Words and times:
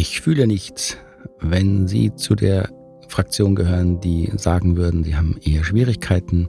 Ich 0.00 0.20
fühle 0.20 0.46
nichts, 0.46 0.96
wenn 1.40 1.88
Sie 1.88 2.14
zu 2.14 2.36
der 2.36 2.70
Fraktion 3.08 3.56
gehören, 3.56 4.00
die 4.00 4.30
sagen 4.36 4.76
würden, 4.76 5.02
sie 5.02 5.16
haben 5.16 5.38
eher 5.42 5.64
Schwierigkeiten, 5.64 6.48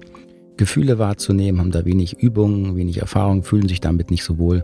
Gefühle 0.56 1.00
wahrzunehmen, 1.00 1.60
haben 1.60 1.72
da 1.72 1.84
wenig 1.84 2.20
Übung, 2.20 2.76
wenig 2.76 3.00
Erfahrung, 3.00 3.42
fühlen 3.42 3.68
sich 3.68 3.82
damit 3.82 4.12
nicht 4.12 4.24
so 4.24 4.38
wohl, 4.38 4.64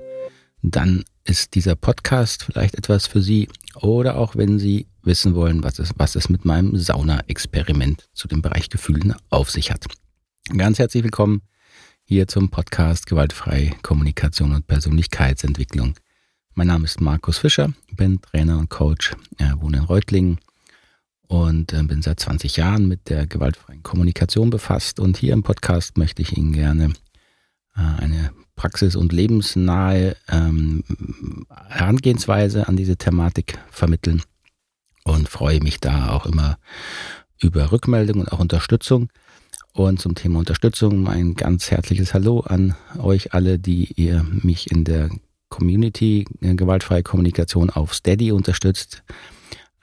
dann 0.61 1.03
ist 1.23 1.55
dieser 1.55 1.75
Podcast 1.75 2.43
vielleicht 2.43 2.75
etwas 2.75 3.07
für 3.07 3.23
Sie. 3.23 3.49
Oder 3.81 4.17
auch 4.17 4.35
wenn 4.35 4.59
Sie 4.59 4.85
wissen 5.01 5.33
wollen, 5.33 5.63
was 5.63 5.79
es, 5.79 5.89
was 5.97 6.15
es 6.15 6.29
mit 6.29 6.45
meinem 6.45 6.77
Sauna-Experiment 6.77 8.07
zu 8.13 8.27
dem 8.27 8.43
Bereich 8.43 8.69
Gefühlen 8.69 9.15
auf 9.31 9.49
sich 9.49 9.71
hat. 9.71 9.85
Ganz 10.55 10.77
herzlich 10.77 11.03
willkommen 11.03 11.41
hier 12.03 12.27
zum 12.27 12.51
Podcast 12.51 13.07
Gewaltfreie 13.07 13.71
Kommunikation 13.81 14.53
und 14.53 14.67
Persönlichkeitsentwicklung. 14.67 15.95
Mein 16.57 16.67
Name 16.67 16.85
ist 16.85 17.01
Markus 17.01 17.39
Fischer, 17.39 17.73
bin 17.91 18.21
Trainer 18.21 18.57
und 18.57 18.69
Coach, 18.69 19.13
äh, 19.39 19.51
wohne 19.57 19.79
in 19.79 19.83
Reutlingen 19.83 20.39
und 21.27 21.73
äh, 21.73 21.83
bin 21.83 22.01
seit 22.01 22.21
20 22.21 22.55
Jahren 22.55 22.87
mit 22.87 23.09
der 23.09 23.27
gewaltfreien 23.27 23.83
Kommunikation 23.83 24.51
befasst. 24.51 25.01
Und 25.01 25.17
hier 25.17 25.33
im 25.33 25.43
Podcast 25.43 25.97
möchte 25.97 26.21
ich 26.21 26.37
Ihnen 26.37 26.53
gerne 26.53 26.93
äh, 27.75 27.81
eine 27.81 28.31
praxis- 28.55 28.95
und 28.95 29.11
lebensnahe 29.11 30.15
ähm, 30.29 30.85
Herangehensweise 31.67 32.69
an 32.69 32.77
diese 32.77 32.95
Thematik 32.95 33.59
vermitteln 33.69 34.21
und 35.03 35.27
freue 35.27 35.59
mich 35.59 35.81
da 35.81 36.11
auch 36.11 36.25
immer 36.25 36.57
über 37.41 37.73
Rückmeldungen 37.73 38.21
und 38.21 38.31
auch 38.31 38.39
Unterstützung. 38.39 39.09
Und 39.73 39.99
zum 39.99 40.15
Thema 40.15 40.39
Unterstützung 40.39 41.09
ein 41.09 41.33
ganz 41.33 41.69
herzliches 41.69 42.13
Hallo 42.13 42.39
an 42.39 42.75
euch 42.97 43.33
alle, 43.33 43.59
die 43.59 43.91
ihr 43.97 44.23
mich 44.23 44.71
in 44.71 44.85
der 44.85 45.09
Community 45.55 46.25
äh, 46.41 46.53
gewaltfreie 46.55 47.01
Kommunikation 47.01 47.69
auf 47.69 47.93
Steady 47.93 48.31
unterstützt. 48.33 49.03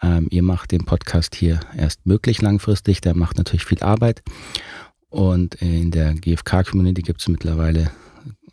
Ähm, 0.03 0.27
ihr 0.31 0.43
macht 0.43 0.71
den 0.71 0.85
Podcast 0.85 1.35
hier 1.35 1.61
erst 1.75 2.05
möglich 2.05 2.43
langfristig. 2.43 3.01
Der 3.01 3.17
macht 3.17 3.39
natürlich 3.39 3.65
viel 3.65 3.83
Arbeit. 3.83 4.23
Und 5.09 5.55
in 5.57 5.91
der 5.91 6.15
GFK-Community 6.15 7.03
gibt 7.03 7.23
es 7.23 7.29
mittlerweile 7.29 7.91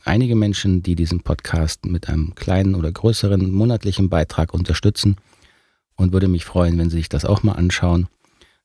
einige 0.05 0.35
Menschen, 0.35 0.81
die 0.81 0.95
diesen 0.95 1.21
Podcast 1.21 1.85
mit 1.85 2.07
einem 2.07 2.35
kleinen 2.35 2.73
oder 2.73 2.91
größeren 2.91 3.51
monatlichen 3.51 4.09
Beitrag 4.09 4.53
unterstützen. 4.53 5.17
Und 5.95 6.13
würde 6.13 6.29
mich 6.29 6.45
freuen, 6.45 6.77
wenn 6.77 6.89
Sie 6.89 6.97
sich 6.97 7.09
das 7.09 7.25
auch 7.25 7.43
mal 7.43 7.53
anschauen. 7.53 8.07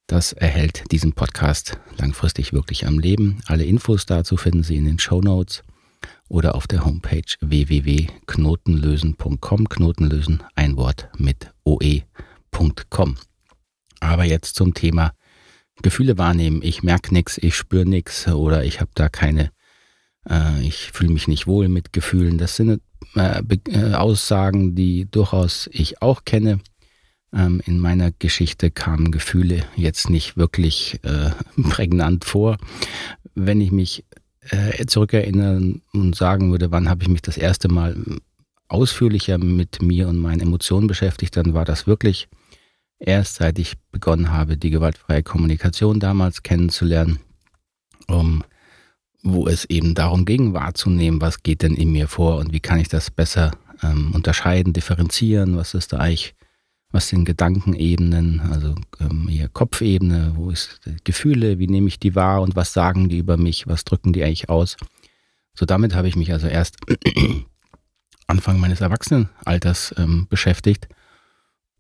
Das 0.07 0.33
erhält 0.33 0.85
diesen 0.93 1.15
Podcast 1.15 1.81
langfristig 1.99 2.53
wirklich 2.53 2.87
am 2.87 3.01
Leben. 3.01 3.41
Alle 3.47 3.65
Infos 3.65 4.07
dazu 4.07 4.37
finden 4.37 4.63
Sie 4.63 4.77
in 4.77 4.85
den 4.85 5.01
Show 5.01 5.21
Notes 5.21 5.65
oder 6.29 6.55
auf 6.55 6.67
der 6.67 6.85
Homepage 6.85 7.23
www.knotenlösen.com. 7.41 9.69
Knotenlösen, 9.69 10.43
ein 10.55 10.77
Wort 10.77 11.09
mit 11.17 11.51
oe.com. 11.65 13.17
Aber 14.01 14.25
jetzt 14.25 14.57
zum 14.57 14.75
Thema 14.75 15.13
Gefühle 15.83 16.19
wahrnehmen. 16.19 16.61
Ich 16.63 16.83
merke 16.83 17.13
nichts, 17.13 17.39
ich 17.39 17.57
spüre 17.57 17.87
nichts 17.87 18.29
oder 18.29 18.65
ich 18.65 18.81
habe 18.81 18.91
da 18.95 19.09
keine, 19.09 19.51
äh, 20.29 20.63
ich 20.63 20.93
fühle 20.93 21.13
mich 21.13 21.29
nicht 21.29 21.47
wohl 21.47 21.69
mit 21.69 21.93
Gefühlen. 21.93 22.39
Das 22.39 22.57
sind 22.57 22.81
äh, 23.17 23.43
äh, 23.69 23.95
Aussagen, 23.95 24.75
die 24.75 25.11
durchaus 25.11 25.69
ich 25.73 26.03
auch 26.03 26.25
kenne. 26.25 26.61
Ähm, 27.33 27.61
in 27.67 27.81
meiner 27.81 28.13
Geschichte 28.13 28.71
kamen 28.71 29.11
Gefühle 29.11 29.65
jetzt 29.77 30.09
nicht 30.09 30.37
wirklich 30.37 31.01
äh, 31.03 31.31
prägnant 31.63 32.25
vor. 32.25 32.59
Wenn 33.35 33.61
ich 33.61 33.73
mich 33.73 34.05
äh, 34.51 34.87
zurückerinnern 34.87 35.83
und 35.93 36.15
sagen 36.17 36.51
würde, 36.51 36.71
wann 36.71 36.89
habe 36.89 37.03
ich 37.03 37.09
mich 37.09 37.23
das 37.23 37.37
erste 37.37 37.69
Mal 37.69 37.97
ausführlicher 38.69 39.39
mit 39.39 39.83
mir 39.83 40.09
und 40.09 40.19
meinen 40.19 40.41
Emotionen 40.41 40.87
beschäftigt, 40.87 41.37
dann 41.37 41.55
war 41.55 41.65
das 41.65 41.87
wirklich 41.87 42.29
erst 42.99 43.37
seit 43.37 43.59
ich 43.59 43.75
begonnen 43.93 44.33
habe, 44.33 44.57
die 44.57 44.71
gewaltfreie 44.71 45.23
Kommunikation 45.23 46.01
damals 46.01 46.43
kennenzulernen, 46.43 47.21
um, 48.09 48.43
wo 49.23 49.47
es 49.47 49.65
eben 49.67 49.95
darum 49.95 50.25
ging, 50.25 50.55
wahrzunehmen, 50.55 51.21
was 51.21 51.43
geht 51.43 51.63
denn 51.63 51.75
in 51.75 51.93
mir 51.93 52.09
vor 52.09 52.39
und 52.39 52.53
wie 52.53 52.61
kann 52.61 52.81
ich 52.81 52.89
das 52.89 53.11
besser 53.11 53.53
ähm, 53.83 54.13
unterscheiden, 54.15 54.73
differenzieren, 54.73 55.57
was 55.57 55.75
ist 55.75 55.93
da 55.93 55.99
eigentlich 55.99 56.35
was 56.95 57.09
sind 57.09 57.25
Gedankenebenen, 57.25 58.41
also 58.53 58.77
ähm, 59.01 59.29
eher 59.29 59.49
Kopfebene, 59.49 60.35
wo 60.37 60.51
ist 60.51 60.81
Gefühle, 61.03 61.59
wie 61.59 61.67
nehme 61.67 61.89
ich 61.89 61.99
die 61.99 62.15
wahr? 62.15 62.41
Und 62.41 62.55
was 62.55 62.73
sagen 62.73 63.09
die 63.09 63.19
über 63.19 63.37
mich, 63.37 63.67
was 63.67 63.83
drücken 63.83 64.13
die 64.13 64.23
eigentlich 64.23 64.49
aus. 64.49 64.77
So 65.55 65.67
damit 65.67 65.97
habe 65.97 66.07
ich 66.07 66.15
mich 66.15 66.33
also 66.33 66.47
erst 66.47 66.77
Anfang 68.29 68.61
meines 68.61 68.81
Erwachsenenalters 68.81 69.93
ähm, 69.99 70.29
beschäftigt. 70.31 70.87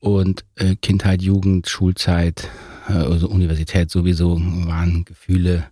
Und 0.00 0.44
äh, 0.56 0.74
Kindheit, 0.74 1.22
Jugend, 1.22 1.68
Schulzeit, 1.68 2.48
äh, 2.88 2.94
also 2.94 3.28
Universität 3.28 3.92
sowieso 3.92 4.40
waren 4.40 5.04
Gefühle 5.04 5.64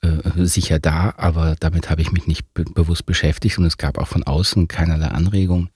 äh, 0.00 0.44
sicher 0.44 0.80
da, 0.80 1.14
aber 1.16 1.54
damit 1.60 1.88
habe 1.88 2.02
ich 2.02 2.10
mich 2.10 2.26
nicht 2.26 2.52
be 2.52 2.64
bewusst 2.64 3.06
beschäftigt. 3.06 3.58
Und 3.58 3.66
es 3.66 3.78
gab 3.78 3.96
auch 3.96 4.08
von 4.08 4.24
außen 4.24 4.66
keinerlei 4.66 5.06
Anregung. 5.06 5.68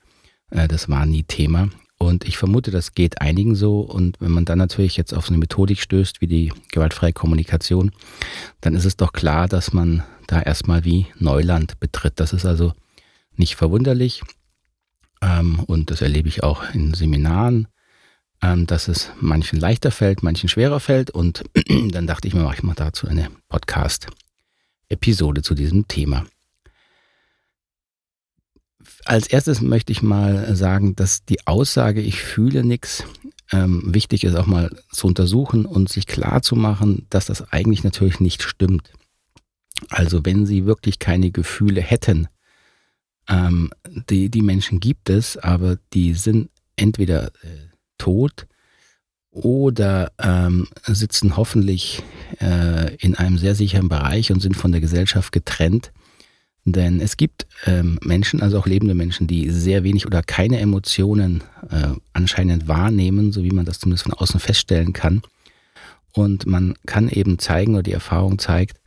Äh, 0.50 0.66
das 0.66 0.88
war 0.88 1.06
nie 1.06 1.22
Thema. 1.22 1.68
Und 1.98 2.24
ich 2.24 2.36
vermute, 2.36 2.70
das 2.70 2.94
geht 2.94 3.20
einigen 3.20 3.54
so. 3.54 3.80
Und 3.80 4.20
wenn 4.20 4.32
man 4.32 4.44
dann 4.44 4.58
natürlich 4.58 4.96
jetzt 4.96 5.14
auf 5.14 5.26
so 5.26 5.30
eine 5.30 5.38
Methodik 5.38 5.80
stößt 5.80 6.20
wie 6.20 6.26
die 6.26 6.52
gewaltfreie 6.72 7.12
Kommunikation, 7.12 7.92
dann 8.60 8.74
ist 8.74 8.84
es 8.84 8.96
doch 8.96 9.12
klar, 9.12 9.48
dass 9.48 9.72
man 9.72 10.02
da 10.26 10.40
erstmal 10.40 10.84
wie 10.84 11.06
Neuland 11.18 11.78
betritt. 11.80 12.14
Das 12.16 12.32
ist 12.32 12.44
also 12.44 12.72
nicht 13.36 13.56
verwunderlich. 13.56 14.22
Ähm, 15.22 15.60
und 15.60 15.90
das 15.90 16.02
erlebe 16.02 16.28
ich 16.28 16.42
auch 16.42 16.62
in 16.74 16.94
Seminaren, 16.94 17.68
ähm, 18.42 18.66
dass 18.66 18.88
es 18.88 19.10
manchen 19.20 19.58
leichter 19.58 19.90
fällt, 19.90 20.22
manchen 20.22 20.48
schwerer 20.48 20.80
fällt. 20.80 21.10
Und 21.10 21.44
dann 21.90 22.06
dachte 22.06 22.28
ich 22.28 22.34
mir, 22.34 22.42
mache 22.42 22.56
ich 22.56 22.62
mal 22.62 22.74
dazu 22.74 23.06
eine 23.06 23.28
Podcast-Episode 23.48 25.42
zu 25.42 25.54
diesem 25.54 25.88
Thema. 25.88 26.26
Als 29.04 29.26
erstes 29.26 29.60
möchte 29.60 29.92
ich 29.92 30.02
mal 30.02 30.54
sagen, 30.56 30.96
dass 30.96 31.24
die 31.24 31.46
Aussage, 31.46 32.00
ich 32.00 32.22
fühle 32.22 32.64
nichts, 32.64 33.04
ähm, 33.52 33.82
wichtig 33.94 34.24
ist 34.24 34.34
auch 34.34 34.46
mal 34.46 34.70
zu 34.90 35.06
untersuchen 35.06 35.66
und 35.66 35.90
sich 35.90 36.06
klar 36.06 36.42
zu 36.42 36.56
machen, 36.56 37.06
dass 37.10 37.26
das 37.26 37.52
eigentlich 37.52 37.84
natürlich 37.84 38.20
nicht 38.20 38.42
stimmt. 38.42 38.92
Also 39.90 40.24
wenn 40.24 40.46
Sie 40.46 40.64
wirklich 40.64 40.98
keine 40.98 41.30
Gefühle 41.30 41.82
hätten, 41.82 42.28
ähm, 43.28 43.70
die, 44.08 44.30
die 44.30 44.42
Menschen 44.42 44.80
gibt 44.80 45.10
es, 45.10 45.36
aber 45.36 45.76
die 45.92 46.14
sind 46.14 46.48
entweder 46.76 47.26
äh, 47.26 47.68
tot 47.98 48.46
oder 49.30 50.12
ähm, 50.18 50.68
sitzen 50.86 51.36
hoffentlich 51.36 52.02
äh, 52.40 52.94
in 52.96 53.16
einem 53.16 53.36
sehr 53.36 53.54
sicheren 53.54 53.88
Bereich 53.88 54.32
und 54.32 54.40
sind 54.40 54.56
von 54.56 54.72
der 54.72 54.80
Gesellschaft 54.80 55.32
getrennt 55.32 55.92
denn 56.64 57.00
es 57.00 57.16
gibt 57.16 57.46
ähm, 57.66 57.98
Menschen, 58.02 58.40
also 58.40 58.58
auch 58.58 58.66
lebende 58.66 58.94
Menschen, 58.94 59.26
die 59.26 59.50
sehr 59.50 59.84
wenig 59.84 60.06
oder 60.06 60.22
keine 60.22 60.60
Emotionen 60.60 61.42
äh, 61.70 61.88
anscheinend 62.12 62.68
wahrnehmen, 62.68 63.32
so 63.32 63.42
wie 63.42 63.50
man 63.50 63.66
das 63.66 63.78
zumindest 63.80 64.04
von 64.04 64.14
außen 64.14 64.40
feststellen 64.40 64.92
kann. 64.92 65.22
Und 66.12 66.46
man 66.46 66.74
kann 66.86 67.08
eben 67.08 67.38
zeigen, 67.38 67.74
oder 67.74 67.82
die 67.82 67.92
Erfahrung 67.92 68.38
zeigt, 68.38 68.78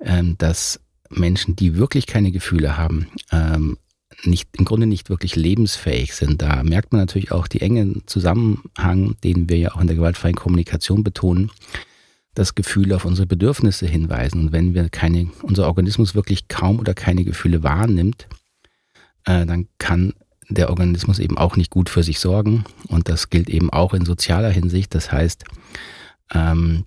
ähm, 0.00 0.36
dass 0.38 0.80
Menschen, 1.10 1.56
die 1.56 1.76
wirklich 1.76 2.06
keine 2.06 2.30
Gefühle 2.30 2.76
haben, 2.76 3.08
ähm, 3.32 3.76
nicht, 4.24 4.48
im 4.56 4.64
Grunde 4.64 4.86
nicht 4.86 5.10
wirklich 5.10 5.36
lebensfähig 5.36 6.14
sind. 6.14 6.42
Da 6.42 6.62
merkt 6.62 6.92
man 6.92 7.00
natürlich 7.00 7.32
auch 7.32 7.48
die 7.48 7.60
engen 7.60 8.02
Zusammenhang, 8.06 9.16
den 9.24 9.48
wir 9.48 9.58
ja 9.58 9.72
auch 9.72 9.80
in 9.80 9.86
der 9.86 9.96
gewaltfreien 9.96 10.36
Kommunikation 10.36 11.04
betonen, 11.04 11.50
das 12.34 12.54
Gefühl 12.54 12.92
auf 12.92 13.04
unsere 13.04 13.26
Bedürfnisse 13.26 13.86
hinweisen. 13.86 14.46
Und 14.46 14.52
wenn 14.52 14.74
wir 14.74 14.88
keine, 14.88 15.30
unser 15.42 15.66
Organismus 15.66 16.14
wirklich 16.14 16.48
kaum 16.48 16.78
oder 16.78 16.94
keine 16.94 17.24
Gefühle 17.24 17.62
wahrnimmt, 17.62 18.28
äh, 19.24 19.46
dann 19.46 19.68
kann 19.78 20.14
der 20.48 20.70
Organismus 20.70 21.18
eben 21.18 21.38
auch 21.38 21.56
nicht 21.56 21.70
gut 21.70 21.88
für 21.88 22.02
sich 22.02 22.20
sorgen. 22.20 22.64
Und 22.88 23.08
das 23.08 23.30
gilt 23.30 23.48
eben 23.48 23.70
auch 23.70 23.94
in 23.94 24.04
sozialer 24.04 24.50
Hinsicht. 24.50 24.94
Das 24.94 25.12
heißt, 25.12 25.44
ähm, 26.32 26.84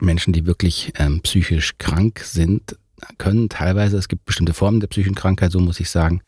Menschen, 0.00 0.32
die 0.32 0.46
wirklich 0.46 0.92
ähm, 0.96 1.20
psychisch 1.22 1.78
krank 1.78 2.20
sind, 2.20 2.76
können 3.18 3.48
teilweise, 3.48 3.96
es 3.96 4.08
gibt 4.08 4.24
bestimmte 4.24 4.54
Formen 4.54 4.80
der 4.80 4.88
psychischen 4.88 5.14
Krankheit, 5.14 5.52
so 5.52 5.60
muss 5.60 5.80
ich 5.80 5.90
sagen, 5.90 6.22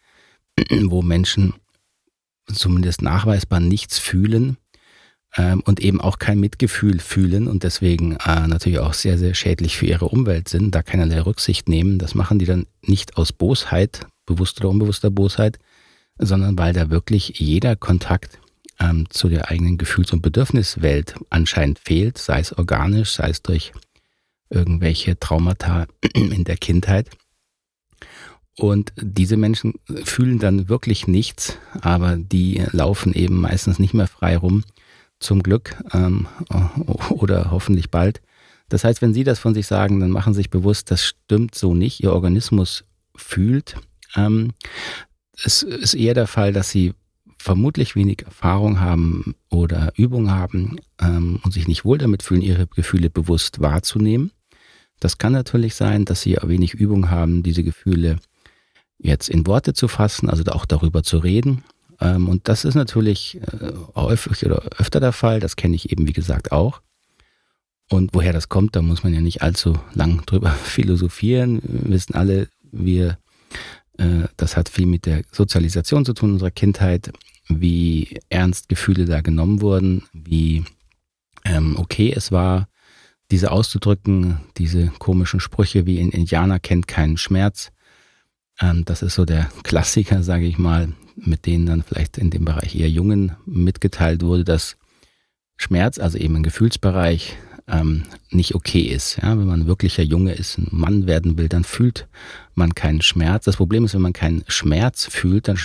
wo 0.85 1.03
Menschen 1.03 1.55
zumindest 2.53 3.03
nachweisbar 3.03 3.61
nichts 3.61 3.99
fühlen, 3.99 4.59
ähm, 5.37 5.63
und 5.65 5.81
eben 5.81 6.01
auch 6.01 6.19
kein 6.19 6.39
Mitgefühl 6.41 7.01
fühlen 7.01 7.49
und 7.49 7.63
deswegen 7.63 8.13
äh, 8.17 8.47
natürlich 8.47 8.79
auch 8.79 8.95
sehr, 8.95 9.19
sehr 9.19 9.35
schädlich 9.35 9.77
für 9.77 9.87
ihre 9.87 10.07
Umwelt 10.07 10.49
sind, 10.49 10.75
da 10.75 10.83
keinerlei 10.83 11.21
Rücksicht 11.21 11.69
nehmen. 11.69 11.99
Das 11.99 12.15
machen 12.15 12.39
die 12.39 12.47
dann 12.47 12.67
nicht 12.83 13.17
aus 13.17 13.33
Bosheit, 13.33 14.07
bewusster 14.27 14.63
oder 14.63 14.71
unbewusster 14.71 15.11
Bosheit, 15.11 15.59
sondern 16.19 16.57
weil 16.59 16.73
da 16.73 16.91
wirklich 16.91 17.41
jeder 17.41 17.77
Kontakt 17.77 18.39
ähm, 18.79 19.07
zu 19.11 19.29
der 19.29 19.51
eigenen 19.51 19.79
Gefühls- 19.79 20.13
und 20.13 20.23
Bedürfniswelt 20.23 21.15
anscheinend 21.31 21.79
fehlt, 21.79 22.19
sei 22.19 22.41
es 22.41 22.57
organisch, 22.57 23.13
sei 23.13 23.31
es 23.31 23.43
durch 23.43 23.73
irgendwelche 24.51 25.19
Traumata 25.19 25.87
in 26.15 26.45
der 26.45 26.57
Kindheit. 26.57 27.11
Und 28.57 28.93
diese 28.97 29.37
Menschen 29.37 29.75
fühlen 30.05 30.39
dann 30.39 30.69
wirklich 30.69 31.09
nichts, 31.09 31.59
aber 31.81 32.17
die 32.17 32.63
laufen 32.71 33.13
eben 33.13 33.41
meistens 33.41 33.81
nicht 33.81 33.95
mehr 33.95 34.07
frei 34.07 34.37
rum, 34.37 34.63
zum 35.21 35.43
Glück 35.43 35.77
ähm, 35.93 36.27
oder 37.11 37.51
hoffentlich 37.51 37.91
bald. 37.91 38.21
Das 38.69 38.85
heißt, 38.85 39.03
wenn 39.03 39.15
Sie 39.15 39.25
das 39.25 39.39
von 39.39 39.55
sich 39.55 39.67
sagen, 39.67 40.01
dann 40.01 40.11
machen 40.11 40.33
Sie 40.33 40.39
sich 40.39 40.51
bewusst, 40.51 40.91
das 40.91 41.05
stimmt 41.05 41.55
so 41.55 41.75
nicht. 41.75 42.03
Ihr 42.03 42.13
Organismus 42.13 42.85
fühlt. 43.15 43.77
Ähm, 44.17 44.53
es 45.37 45.63
ist 45.63 45.95
eher 45.95 46.15
der 46.15 46.27
Fall, 46.27 46.53
dass 46.53 46.71
Sie 46.71 46.95
vermutlich 47.45 47.95
wenig 47.95 48.23
Erfahrung 48.25 48.81
haben 48.81 49.35
oder 49.51 49.93
Übung 49.97 50.31
haben 50.31 50.79
ähm, 50.99 51.41
und 51.45 51.53
sich 51.53 51.69
nicht 51.69 51.85
wohl 51.85 51.99
damit 51.99 52.23
fühlen, 52.23 52.41
ihre 52.41 52.67
Gefühle 52.67 53.11
bewusst 53.11 53.61
wahrzunehmen. 53.61 54.31
Das 54.99 55.19
kann 55.19 55.35
natürlich 55.35 55.75
sein, 55.75 56.07
dass 56.07 56.23
sie 56.23 56.39
wenig 56.43 56.73
Übung 56.73 57.11
haben, 57.11 57.43
diese 57.43 57.63
Gefühle 57.63 58.19
jetzt 58.97 59.29
in 59.29 59.47
Worte 59.47 59.75
zu 59.75 59.89
fassen, 59.89 60.31
also 60.31 60.43
auch 60.53 60.65
darüber 60.65 61.03
zu 61.03 61.19
reden. 61.19 61.65
Ähm, 62.01 62.29
und 62.29 62.49
das 62.49 62.65
ist 62.65 62.75
natürlich 62.75 63.37
äh, 63.37 63.73
häufig 63.95 64.45
oder 64.45 64.63
öfter 64.79 65.01
der 65.01 65.13
Fall. 65.13 65.41
Das 65.41 65.57
kenne 65.57 65.77
ich 65.77 65.91
eben, 65.91 66.07
wie 66.07 66.13
gesagt, 66.13 66.53
auch. 66.53 66.81
Und 67.91 68.15
woher 68.15 68.33
das 68.33 68.49
kommt, 68.49 68.77
da 68.77 68.83
muss 68.83 69.05
man 69.05 69.15
ja 69.15 69.21
nicht 69.21 69.43
allzu 69.43 69.79
lang 69.93 70.23
drüber 70.27 70.51
philosophieren. 70.51 71.61
Wir 71.63 71.91
wissen 71.91 72.15
alle, 72.15 72.49
wir, 72.73 73.19
äh, 73.99 74.25
das 74.37 74.57
hat 74.57 74.69
viel 74.69 74.87
mit 74.87 75.07
der 75.07 75.23
Sozialisation 75.31 76.05
zu 76.05 76.15
tun 76.15 76.33
unserer 76.33 76.51
Kindheit 76.51 77.13
wie 77.49 78.21
ernst 78.31 78.69
Gefühle 78.69 79.05
da 79.05 79.21
genommen 79.21 79.61
wurden, 79.61 80.05
wie 80.15 80.65
ähm, 81.45 81.77
okay 81.79 82.13
es 82.15 82.33
war, 82.33 82.69
diese 83.31 83.51
auszudrücken, 83.51 84.41
diese 84.57 84.89
komischen 84.99 85.41
Sprüche 85.41 85.87
wie 85.87 86.01
ein 86.01 86.11
Indianer 86.11 86.59
kennt 86.59 86.89
keinen 86.89 87.17
Schmerz. 87.17 87.71
Ähm, 88.61 88.85
das 88.85 89.03
ist 89.03 89.15
so 89.15 89.25
der 89.25 89.51
Klassiker, 89.63 90.23
sage 90.23 90.47
ich 90.47 90.59
mal, 90.59 90.95
mit 91.17 91.47
denen 91.47 91.67
dann 91.67 91.83
vielleicht 91.83 92.19
in 92.19 92.31
dem 92.31 92.45
Bereich 92.45 92.75
eher 92.77 92.91
Jungen 92.91 93.33
mitgeteilt 93.47 94.23
wurde, 94.23 94.45
dass 94.45 94.77
Schmerz, 95.57 95.99
also 95.99 96.19
eben 96.19 96.37
ein 96.37 96.43
Gefühlsbereich, 96.43 97.37
ähm, 97.67 98.03
nicht 98.31 98.55
okay 98.55 98.83
ist. 98.83 99.19
Ja, 99.23 99.39
wenn 99.39 99.47
man 99.47 99.67
wirklicher 99.67 100.03
Junge 100.03 100.33
ist, 100.33 100.59
ein 100.59 100.69
Mann 100.71 101.07
werden 101.07 101.39
will, 101.39 101.49
dann 101.49 101.65
fühlt 101.65 102.09
man 102.55 102.75
keinen 102.75 103.01
Schmerz. 103.01 103.45
Das 103.45 103.57
Problem 103.57 103.85
ist, 103.85 103.95
wenn 103.95 104.03
man 104.03 104.13
keinen 104.13 104.45
Schmerz 104.49 105.07
fühlt, 105.07 105.49
dann 105.49 105.59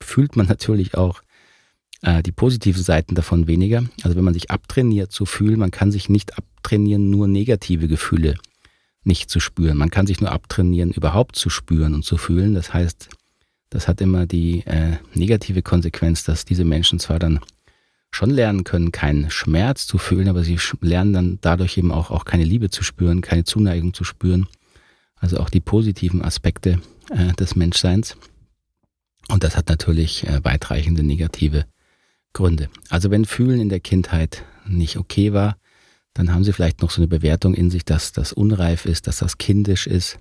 fühlt 0.00 0.36
man 0.36 0.46
natürlich 0.46 0.94
auch 0.94 1.22
äh, 2.02 2.22
die 2.22 2.32
positiven 2.32 2.82
Seiten 2.82 3.14
davon 3.14 3.46
weniger. 3.46 3.84
Also 4.02 4.16
wenn 4.16 4.24
man 4.24 4.34
sich 4.34 4.50
abtrainiert 4.50 5.10
zu 5.10 5.26
fühlen, 5.26 5.58
man 5.58 5.70
kann 5.70 5.90
sich 5.90 6.08
nicht 6.08 6.38
abtrainieren, 6.38 7.10
nur 7.10 7.26
negative 7.26 7.88
Gefühle 7.88 8.36
nicht 9.02 9.30
zu 9.30 9.40
spüren. 9.40 9.78
Man 9.78 9.90
kann 9.90 10.06
sich 10.06 10.20
nur 10.20 10.32
abtrainieren, 10.32 10.90
überhaupt 10.90 11.36
zu 11.36 11.48
spüren 11.48 11.94
und 11.94 12.04
zu 12.04 12.16
fühlen. 12.16 12.54
Das 12.54 12.72
heißt, 12.72 13.08
das 13.70 13.88
hat 13.88 14.00
immer 14.00 14.26
die 14.26 14.64
äh, 14.66 14.96
negative 15.14 15.62
Konsequenz, 15.62 16.24
dass 16.24 16.44
diese 16.44 16.64
Menschen 16.64 16.98
zwar 16.98 17.18
dann 17.18 17.40
schon 18.10 18.30
lernen 18.30 18.64
können, 18.64 18.92
keinen 18.92 19.30
Schmerz 19.30 19.86
zu 19.86 19.98
fühlen, 19.98 20.28
aber 20.28 20.44
sie 20.44 20.58
lernen 20.80 21.12
dann 21.12 21.38
dadurch 21.40 21.76
eben 21.76 21.92
auch, 21.92 22.10
auch 22.10 22.24
keine 22.24 22.44
Liebe 22.44 22.70
zu 22.70 22.82
spüren, 22.82 23.20
keine 23.20 23.44
Zuneigung 23.44 23.92
zu 23.92 24.04
spüren. 24.04 24.46
Also 25.16 25.38
auch 25.38 25.50
die 25.50 25.60
positiven 25.60 26.22
Aspekte 26.22 26.80
äh, 27.10 27.32
des 27.34 27.56
Menschseins. 27.56 28.16
Und 29.28 29.44
das 29.44 29.56
hat 29.56 29.68
natürlich 29.68 30.26
äh, 30.26 30.42
weitreichende 30.44 31.02
negative 31.02 31.66
Gründe. 32.32 32.68
Also 32.90 33.10
wenn 33.10 33.24
Fühlen 33.24 33.60
in 33.60 33.68
der 33.68 33.80
Kindheit 33.80 34.44
nicht 34.66 34.96
okay 34.96 35.32
war, 35.32 35.56
dann 36.14 36.32
haben 36.32 36.44
sie 36.44 36.52
vielleicht 36.52 36.80
noch 36.80 36.90
so 36.90 37.00
eine 37.00 37.08
Bewertung 37.08 37.54
in 37.54 37.70
sich, 37.70 37.84
dass 37.84 38.12
das 38.12 38.32
unreif 38.32 38.86
ist, 38.86 39.06
dass 39.06 39.18
das 39.18 39.38
kindisch 39.38 39.86
ist. 39.86 40.18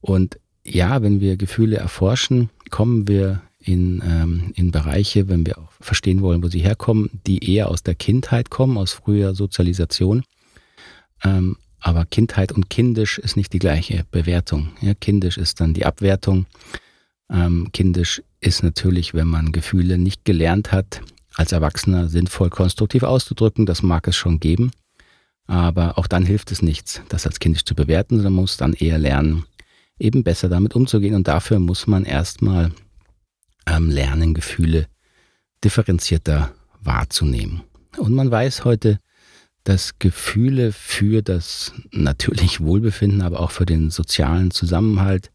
Und 0.00 0.40
ja, 0.74 1.02
wenn 1.02 1.20
wir 1.20 1.36
Gefühle 1.36 1.76
erforschen, 1.76 2.50
kommen 2.70 3.08
wir 3.08 3.42
in, 3.60 4.02
ähm, 4.04 4.52
in 4.54 4.70
Bereiche, 4.70 5.28
wenn 5.28 5.46
wir 5.46 5.58
auch 5.58 5.72
verstehen 5.80 6.22
wollen, 6.22 6.42
wo 6.42 6.48
sie 6.48 6.60
herkommen, 6.60 7.10
die 7.26 7.54
eher 7.54 7.68
aus 7.68 7.82
der 7.82 7.94
Kindheit 7.94 8.50
kommen, 8.50 8.78
aus 8.78 8.92
früher 8.92 9.34
Sozialisation. 9.34 10.24
Ähm, 11.22 11.56
aber 11.80 12.04
Kindheit 12.04 12.52
und 12.52 12.70
kindisch 12.70 13.18
ist 13.18 13.36
nicht 13.36 13.52
die 13.52 13.58
gleiche 13.58 14.04
Bewertung. 14.10 14.70
Ja, 14.80 14.94
kindisch 14.94 15.38
ist 15.38 15.60
dann 15.60 15.74
die 15.74 15.86
Abwertung. 15.86 16.46
Ähm, 17.30 17.68
kindisch 17.72 18.22
ist 18.40 18.62
natürlich, 18.62 19.14
wenn 19.14 19.28
man 19.28 19.52
Gefühle 19.52 19.98
nicht 19.98 20.24
gelernt 20.24 20.72
hat, 20.72 21.02
als 21.34 21.52
Erwachsener 21.52 22.08
sinnvoll 22.08 22.50
konstruktiv 22.50 23.02
auszudrücken. 23.02 23.66
Das 23.66 23.82
mag 23.82 24.08
es 24.08 24.16
schon 24.16 24.40
geben. 24.40 24.72
Aber 25.46 25.98
auch 25.98 26.06
dann 26.06 26.26
hilft 26.26 26.52
es 26.52 26.62
nichts, 26.62 27.00
das 27.08 27.26
als 27.26 27.38
kindisch 27.38 27.64
zu 27.64 27.74
bewerten, 27.74 28.16
sondern 28.16 28.34
muss 28.34 28.56
dann 28.56 28.74
eher 28.74 28.98
lernen, 28.98 29.44
eben 29.98 30.22
besser 30.24 30.48
damit 30.48 30.74
umzugehen. 30.74 31.14
Und 31.14 31.28
dafür 31.28 31.58
muss 31.58 31.86
man 31.86 32.04
erstmal 32.04 32.72
ähm, 33.66 33.90
lernen, 33.90 34.34
Gefühle 34.34 34.86
differenzierter 35.64 36.52
wahrzunehmen. 36.80 37.62
Und 37.96 38.14
man 38.14 38.30
weiß 38.30 38.64
heute, 38.64 38.98
dass 39.64 39.98
Gefühle 39.98 40.72
für 40.72 41.22
das 41.22 41.72
natürlich 41.90 42.60
Wohlbefinden, 42.60 43.22
aber 43.22 43.40
auch 43.40 43.50
für 43.50 43.66
den 43.66 43.90
sozialen 43.90 44.50
Zusammenhalt, 44.50 45.30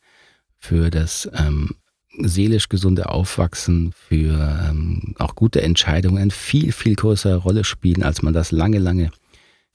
für 0.58 0.90
das 0.90 1.30
ähm, 1.36 1.76
seelisch 2.20 2.70
gesunde 2.70 3.10
Aufwachsen, 3.10 3.92
für 3.92 4.68
ähm, 4.70 5.16
auch 5.20 5.36
gute 5.36 5.62
Entscheidungen 5.62 6.18
eine 6.18 6.32
viel, 6.32 6.72
viel 6.72 6.96
größere 6.96 7.38
Rolle 7.38 7.64
spielen, 7.64 8.04
als 8.04 8.22
man 8.22 8.34
das 8.34 8.52
lange, 8.52 8.80
lange 8.80 9.12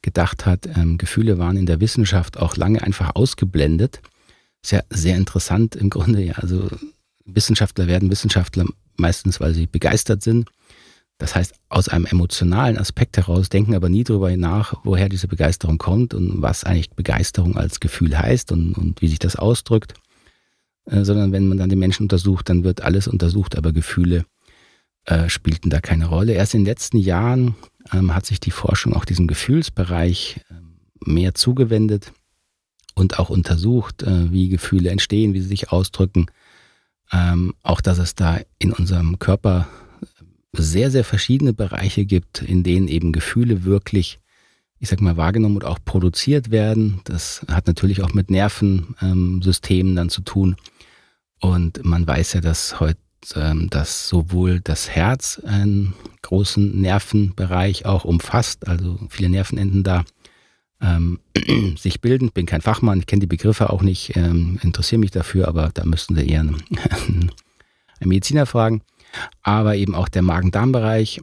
gedacht 0.02 0.46
hat. 0.46 0.66
Ähm, 0.76 0.98
Gefühle 0.98 1.38
waren 1.38 1.56
in 1.56 1.66
der 1.66 1.80
Wissenschaft 1.80 2.38
auch 2.38 2.56
lange 2.56 2.82
einfach 2.82 3.14
ausgeblendet. 3.14 4.00
Sehr, 4.62 4.84
sehr 4.90 5.16
interessant 5.16 5.76
im 5.76 5.90
Grunde, 5.90 6.22
ja. 6.22 6.34
Also 6.34 6.68
Wissenschaftler 7.24 7.86
werden 7.86 8.10
Wissenschaftler 8.10 8.64
meistens, 8.96 9.40
weil 9.40 9.54
sie 9.54 9.66
begeistert 9.66 10.22
sind. 10.22 10.48
Das 11.18 11.34
heißt, 11.34 11.54
aus 11.68 11.88
einem 11.88 12.06
emotionalen 12.06 12.78
Aspekt 12.78 13.16
heraus 13.16 13.48
denken 13.48 13.74
aber 13.74 13.88
nie 13.88 14.04
darüber 14.04 14.34
nach, 14.36 14.74
woher 14.84 15.08
diese 15.08 15.26
Begeisterung 15.26 15.78
kommt 15.78 16.14
und 16.14 16.42
was 16.42 16.64
eigentlich 16.64 16.90
Begeisterung 16.90 17.56
als 17.56 17.80
Gefühl 17.80 18.16
heißt 18.16 18.52
und, 18.52 18.74
und 18.74 19.02
wie 19.02 19.08
sich 19.08 19.18
das 19.18 19.36
ausdrückt. 19.36 19.94
Äh, 20.86 21.04
sondern 21.04 21.32
wenn 21.32 21.48
man 21.48 21.58
dann 21.58 21.70
den 21.70 21.78
Menschen 21.78 22.04
untersucht, 22.04 22.48
dann 22.48 22.64
wird 22.64 22.82
alles 22.82 23.08
untersucht, 23.08 23.56
aber 23.56 23.72
Gefühle 23.72 24.24
äh, 25.06 25.28
spielten 25.28 25.70
da 25.70 25.80
keine 25.80 26.06
Rolle. 26.06 26.34
Erst 26.34 26.54
in 26.54 26.60
den 26.60 26.66
letzten 26.66 26.98
Jahren 26.98 27.56
ähm, 27.92 28.14
hat 28.14 28.26
sich 28.26 28.38
die 28.38 28.52
Forschung 28.52 28.94
auch 28.94 29.04
diesem 29.04 29.26
Gefühlsbereich 29.26 30.40
äh, 30.50 30.54
mehr 31.04 31.34
zugewendet 31.34 32.12
und 32.98 33.18
auch 33.18 33.30
untersucht, 33.30 34.02
äh, 34.02 34.30
wie 34.32 34.48
Gefühle 34.48 34.90
entstehen, 34.90 35.34
wie 35.34 35.40
sie 35.40 35.48
sich 35.48 35.72
ausdrücken 35.72 36.26
ähm, 37.12 37.54
auch, 37.62 37.80
dass 37.80 37.98
es 37.98 38.14
da 38.14 38.38
in 38.58 38.72
unserem 38.72 39.18
Körper 39.18 39.68
sehr, 40.52 40.90
sehr 40.90 41.04
verschiedene 41.04 41.52
Bereiche 41.52 42.04
gibt, 42.04 42.42
in 42.42 42.62
denen 42.62 42.88
eben 42.88 43.12
Gefühle 43.12 43.64
wirklich, 43.64 44.18
ich 44.78 44.88
sag 44.88 45.00
mal, 45.00 45.16
wahrgenommen 45.16 45.56
und 45.56 45.64
auch 45.64 45.78
produziert 45.84 46.50
werden. 46.50 47.00
Das 47.04 47.44
hat 47.48 47.66
natürlich 47.66 48.02
auch 48.02 48.14
mit 48.14 48.30
Nervensystemen 48.30 49.92
ähm, 49.92 49.96
dann 49.96 50.10
zu 50.10 50.22
tun. 50.22 50.56
Und 51.40 51.84
man 51.84 52.06
weiß 52.06 52.34
ja, 52.34 52.40
dass 52.40 52.80
heute 52.80 52.98
ähm, 53.34 53.68
dass 53.68 54.08
sowohl 54.08 54.60
das 54.60 54.90
Herz 54.90 55.40
einen 55.44 55.92
großen 56.22 56.80
Nervenbereich 56.80 57.84
auch 57.84 58.04
umfasst, 58.04 58.68
also 58.68 58.96
viele 59.08 59.28
Nervenenden 59.28 59.82
da 59.82 60.04
ähm, 60.80 61.18
sich 61.76 62.00
bilden. 62.00 62.30
Bin 62.30 62.46
kein 62.46 62.60
Fachmann, 62.60 63.06
kenne 63.06 63.20
die 63.20 63.26
Begriffe 63.26 63.70
auch 63.70 63.82
nicht, 63.82 64.16
ähm, 64.16 64.58
interessiere 64.62 65.00
mich 65.00 65.10
dafür, 65.10 65.48
aber 65.48 65.70
da 65.72 65.84
müssten 65.84 66.14
Sie 66.14 66.26
eher 66.26 66.40
einen, 66.40 66.56
einen 67.08 67.30
Mediziner 68.08 68.46
fragen. 68.46 68.82
Aber 69.42 69.76
eben 69.76 69.94
auch 69.94 70.08
der 70.08 70.22
Magen-Darm-Bereich, 70.22 71.20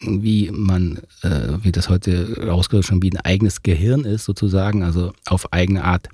wie 0.00 0.50
man, 0.50 1.00
äh, 1.22 1.58
wie 1.62 1.72
das 1.72 1.88
heute 1.88 2.46
rausgehört 2.46 2.86
schon 2.86 3.02
wie 3.02 3.10
ein 3.10 3.20
eigenes 3.20 3.62
Gehirn 3.62 4.04
ist 4.04 4.24
sozusagen, 4.24 4.82
also 4.82 5.12
auf 5.26 5.52
eigene 5.52 5.84
Art 5.84 6.08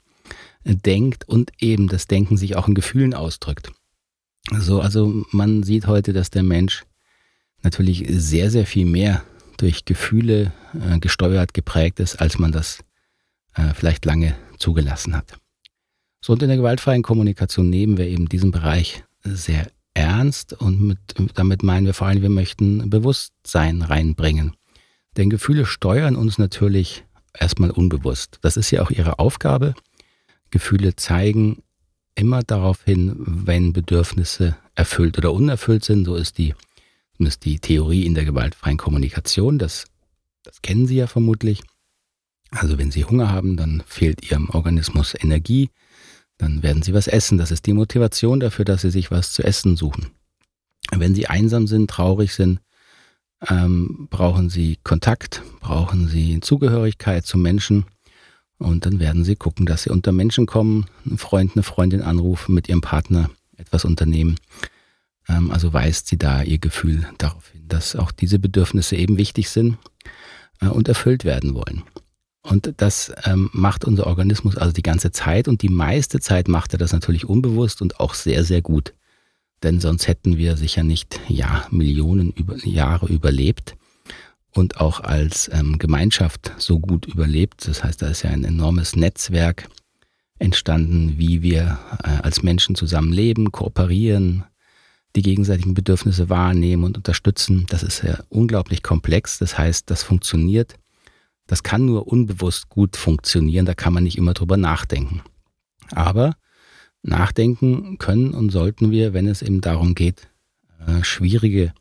denkt 0.65 1.29
und 1.29 1.53
eben 1.59 1.89
das 1.89 2.07
Denken 2.07 2.37
sich 2.37 2.57
auch 2.57 2.69
in 2.69 2.75
Gefühlen 2.75 3.15
ausdrückt. 3.15 3.73
So, 4.59 4.81
also 4.81 5.25
man 5.31 5.63
sieht 5.63 5.87
heute, 5.87 6.13
dass 6.13 6.31
der 6.31 6.43
Mensch 6.43 6.85
natürlich 7.63 8.05
sehr, 8.09 8.51
sehr 8.51 8.67
viel 8.67 8.87
mehr 8.87 9.23
durch 9.61 9.85
Gefühle 9.85 10.53
äh, 10.75 10.99
gesteuert, 10.99 11.55
geprägt 11.55 12.01
ist, 12.01 12.17
als 12.17 12.39
man 12.39 12.53
das 12.53 12.81
äh, 13.55 13.75
vielleicht 13.75 14.05
lange 14.05 14.37
zugelassen 14.59 15.17
hat. 15.17 15.39
So, 16.23 16.33
und 16.33 16.43
in 16.43 16.49
der 16.49 16.59
gewaltfreien 16.59 17.03
Kommunikation 17.03 17.71
nehmen 17.71 17.97
wir 17.97 18.07
eben 18.07 18.29
diesen 18.29 18.51
Bereich 18.51 19.05
sehr 19.23 19.71
ernst 19.95 20.53
und 20.55 20.81
mit, 20.81 20.99
damit 21.35 21.63
meinen 21.63 21.87
wir 21.87 21.95
vor 21.95 22.07
allem, 22.07 22.23
wir 22.23 22.31
möchten 22.31 22.91
Bewusstsein 22.91 23.83
reinbringen. 23.83 24.55
Denn 25.17 25.31
Gefühle 25.31 25.67
steuern 25.67 26.17
uns 26.17 26.39
natürlich 26.39 27.05
erstmal 27.35 27.71
unbewusst. 27.71 28.39
Das 28.43 28.57
ist 28.57 28.71
ja 28.71 28.83
auch 28.83 28.91
ihre 28.91 29.19
Aufgabe. 29.19 29.75
Gefühle 30.51 30.97
zeigen 30.97 31.63
immer 32.15 32.43
darauf 32.43 32.85
hin, 32.85 33.15
wenn 33.19 33.73
Bedürfnisse 33.73 34.57
erfüllt 34.75 35.19
oder 35.19 35.33
unerfüllt 35.33 35.85
sind. 35.85 36.05
So 36.05 36.17
ist 36.17 36.39
die 36.39 36.55
ist 37.27 37.45
die 37.45 37.59
Theorie 37.59 38.07
in 38.07 38.15
der 38.15 38.25
gewaltfreien 38.25 38.77
Kommunikation. 38.77 39.59
Das, 39.59 39.87
das 40.43 40.63
kennen 40.63 40.87
Sie 40.87 40.97
ja 40.97 41.07
vermutlich. 41.07 41.63
Also 42.51 42.79
wenn 42.79 42.91
Sie 42.91 43.05
Hunger 43.05 43.31
haben, 43.31 43.57
dann 43.57 43.83
fehlt 43.87 44.29
Ihrem 44.31 44.51
Organismus 44.51 45.15
Energie. 45.19 45.71
Dann 46.41 46.63
werden 46.63 46.83
sie 46.83 46.95
was 46.95 47.07
essen. 47.07 47.37
Das 47.37 47.51
ist 47.51 47.67
die 47.67 47.75
Motivation 47.75 48.41
dafür, 48.41 48.65
dass 48.65 48.81
sie 48.81 48.91
sich 48.91 49.11
was 49.11 49.33
zu 49.33 49.43
essen 49.43 49.77
suchen. 49.77 50.07
Wenn 50.91 51.15
sie 51.15 51.27
einsam 51.27 51.67
sind, 51.67 51.91
traurig 51.91 52.33
sind, 52.33 52.61
ähm, 53.47 54.09
brauchen 54.09 54.49
sie 54.49 54.79
Kontakt, 54.83 55.43
brauchen 55.61 56.09
sie 56.09 56.41
Zugehörigkeit 56.41 57.27
zu 57.27 57.37
Menschen. 57.37 57.85
Und 58.57 58.87
dann 58.87 59.01
werden 59.01 59.23
sie 59.23 59.37
gucken, 59.37 59.67
dass 59.67 59.83
sie 59.83 59.91
unter 59.91 60.13
Menschen 60.13 60.47
kommen, 60.47 60.87
einen 61.05 61.19
Freund, 61.19 61.53
eine 61.53 61.63
Freundin 61.63 62.01
anrufen, 62.01 62.55
mit 62.55 62.71
ihrem 62.71 62.81
Partner 62.81 63.31
etwas 63.59 63.85
unternehmen. 63.85 64.37
Ähm, 65.31 65.51
also 65.51 65.73
weist 65.73 66.09
sie 66.09 66.19
da 66.19 66.43
ihr 66.43 66.59
Gefühl 66.59 67.07
darauf 67.19 67.49
hin, 67.51 67.65
dass 67.69 67.97
auch 67.97 68.13
diese 68.13 68.39
Bedürfnisse 68.39 68.97
eben 68.97 69.19
wichtig 69.19 69.49
sind 69.51 69.79
äh, 70.61 70.67
und 70.67 70.89
erfüllt 70.89 71.25
werden 71.25 71.55
wollen. 71.55 71.83
Und 72.43 72.75
das 72.79 73.13
ähm, 73.25 73.51
macht 73.53 73.85
unser 73.85 74.07
Organismus 74.07 74.57
also 74.57 74.73
die 74.73 74.83
ganze 74.83 75.13
Zeit 75.13 75.47
und 75.47 75.63
die 75.63 75.69
meiste 75.69 76.21
Zeit 76.21 76.49
macht 76.49 76.73
er 76.73 76.79
das 76.79 76.93
natürlich 76.93 77.27
unbewusst 77.27 77.83
und 77.83 78.01
auch 78.01 78.15
sehr, 78.15 78.45
sehr 78.45 78.63
gut. 78.63 78.95
Denn 79.63 79.79
sonst 79.79 80.09
hätten 80.09 80.39
wir 80.39 80.57
sicher 80.57 80.83
nicht 80.83 81.21
ja, 81.29 81.67
Millionen 81.71 82.33
über, 82.33 82.57
Jahre 82.67 83.07
überlebt 83.09 83.77
und 84.53 84.81
auch 84.81 85.01
als 85.01 85.51
ähm, 85.53 85.79
Gemeinschaft 85.79 86.53
so 86.57 86.81
gut 86.81 87.05
überlebt. 87.05 87.69
Das 87.69 87.85
heißt, 87.85 88.01
da 88.01 88.09
ist 88.09 88.23
ja 88.23 88.31
ein 88.31 88.45
enormes 88.45 88.97
Netzwerk 88.97 89.69
entstanden, 90.39 91.19
wie 91.19 91.43
wir 91.43 91.79
äh, 92.03 92.23
als 92.23 92.43
Menschen 92.43 92.75
zusammenleben, 92.75 93.53
kooperieren, 93.53 94.45
die 95.17 95.23
gegenseitigen 95.23 95.75
Bedürfnisse 95.75 96.29
wahrnehmen 96.29 96.85
und 96.85 96.97
unterstützen. 96.97 97.67
Das 97.69 97.83
ist 97.83 98.03
ja 98.03 98.19
unglaublich 98.29 98.83
komplex. 98.83 99.39
Das 99.39 99.59
heißt, 99.59 99.91
das 99.91 100.03
funktioniert 100.03 100.77
das 101.51 101.65
kann 101.65 101.85
nur 101.85 102.07
unbewusst 102.07 102.69
gut 102.69 102.97
funktionieren, 102.97 103.67
da 103.67 103.75
kann 103.75 103.93
man 103.93 104.05
nicht 104.05 104.17
immer 104.17 104.35
drüber 104.35 104.57
nachdenken. 104.57 105.23
Aber 105.91 106.37
nachdenken 107.03 107.99
können 107.99 108.35
und 108.35 108.51
sollten 108.51 108.93
wir, 108.93 109.15
wenn 109.15 109.27
es 109.27 109.43
eben 109.43 109.61
darum 109.61 109.97
geht, 109.97 110.29
äh, 110.87 111.03
schwierige 111.03 111.73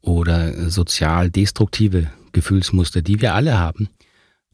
oder 0.00 0.68
sozial 0.68 1.30
destruktive 1.30 2.10
Gefühlsmuster, 2.32 3.00
die 3.00 3.20
wir 3.20 3.34
alle 3.34 3.56
haben, 3.56 3.88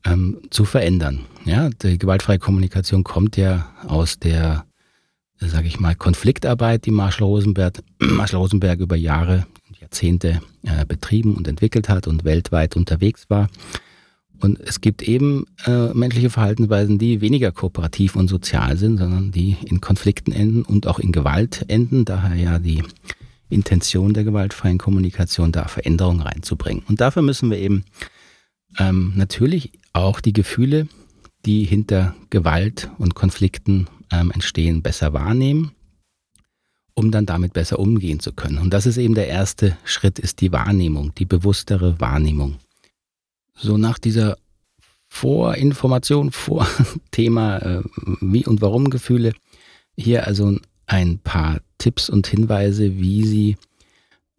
ähm, 0.04 0.42
zu 0.50 0.66
verändern. 0.66 1.20
Ja, 1.46 1.70
die 1.70 1.96
gewaltfreie 1.96 2.38
Kommunikation 2.38 3.02
kommt 3.02 3.38
ja 3.38 3.72
aus 3.86 4.18
der, 4.18 4.66
sage 5.48 5.68
ich 5.68 5.80
mal, 5.80 5.94
Konfliktarbeit, 5.94 6.86
die 6.86 6.90
Marshall 6.90 7.26
Rosenberg, 7.26 7.82
Marshall 7.98 8.40
Rosenberg 8.40 8.80
über 8.80 8.96
Jahre 8.96 9.46
und 9.68 9.80
Jahrzehnte 9.80 10.40
äh, 10.62 10.84
betrieben 10.86 11.34
und 11.34 11.48
entwickelt 11.48 11.88
hat 11.88 12.06
und 12.06 12.24
weltweit 12.24 12.76
unterwegs 12.76 13.28
war. 13.28 13.48
Und 14.40 14.60
es 14.60 14.80
gibt 14.80 15.02
eben 15.02 15.46
äh, 15.64 15.94
menschliche 15.94 16.28
Verhaltensweisen, 16.28 16.98
die 16.98 17.20
weniger 17.20 17.52
kooperativ 17.52 18.16
und 18.16 18.28
sozial 18.28 18.76
sind, 18.76 18.98
sondern 18.98 19.30
die 19.30 19.56
in 19.64 19.80
Konflikten 19.80 20.32
enden 20.32 20.62
und 20.62 20.86
auch 20.86 20.98
in 20.98 21.12
Gewalt 21.12 21.64
enden. 21.68 22.04
Daher 22.04 22.34
ja 22.34 22.58
die 22.58 22.82
Intention 23.48 24.12
der 24.12 24.24
gewaltfreien 24.24 24.78
Kommunikation, 24.78 25.52
da 25.52 25.68
Veränderungen 25.68 26.20
reinzubringen. 26.20 26.82
Und 26.88 27.00
dafür 27.00 27.22
müssen 27.22 27.50
wir 27.50 27.58
eben 27.58 27.84
ähm, 28.78 29.12
natürlich 29.14 29.72
auch 29.92 30.20
die 30.20 30.32
Gefühle, 30.32 30.88
die 31.46 31.64
hinter 31.64 32.14
Gewalt 32.30 32.90
und 32.98 33.14
Konflikten 33.14 33.86
ähm, 34.20 34.30
entstehen, 34.30 34.82
besser 34.82 35.12
wahrnehmen, 35.12 35.72
um 36.94 37.10
dann 37.10 37.26
damit 37.26 37.52
besser 37.52 37.78
umgehen 37.78 38.20
zu 38.20 38.32
können. 38.32 38.58
Und 38.58 38.70
das 38.70 38.86
ist 38.86 38.96
eben 38.96 39.14
der 39.14 39.28
erste 39.28 39.76
Schritt, 39.84 40.18
ist 40.18 40.40
die 40.40 40.52
Wahrnehmung, 40.52 41.14
die 41.14 41.24
bewusstere 41.24 42.00
Wahrnehmung 42.00 42.58
so 43.56 43.76
nach 43.76 43.98
dieser 43.98 44.36
Vorinformation, 45.08 46.32
vor 46.32 46.66
Thema 47.10 47.58
äh, 47.58 47.82
wie 48.20 48.46
und 48.46 48.60
warum 48.60 48.90
Gefühle, 48.90 49.32
hier 49.96 50.26
also 50.26 50.58
ein 50.86 51.18
paar 51.18 51.60
Tipps 51.78 52.10
und 52.10 52.26
Hinweise, 52.26 52.96
wie 52.96 53.24
Sie 53.24 53.56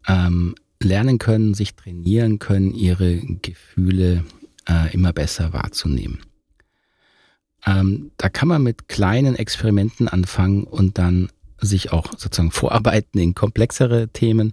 ähm, 0.06 0.54
lernen 0.82 1.18
können, 1.18 1.54
sich 1.54 1.74
trainieren 1.74 2.38
können, 2.38 2.74
Ihre 2.74 3.16
Gefühle 3.16 4.24
äh, 4.68 4.92
immer 4.92 5.12
besser 5.12 5.52
wahrzunehmen. 5.52 6.20
Ähm, 7.66 8.12
da 8.16 8.28
kann 8.28 8.48
man 8.48 8.62
mit 8.62 8.88
kleinen 8.88 9.34
Experimenten 9.34 10.08
anfangen 10.08 10.64
und 10.64 10.98
dann 10.98 11.30
sich 11.60 11.92
auch 11.92 12.12
sozusagen 12.16 12.50
vorarbeiten 12.52 13.18
in 13.18 13.34
komplexere 13.34 14.08
Themen 14.08 14.52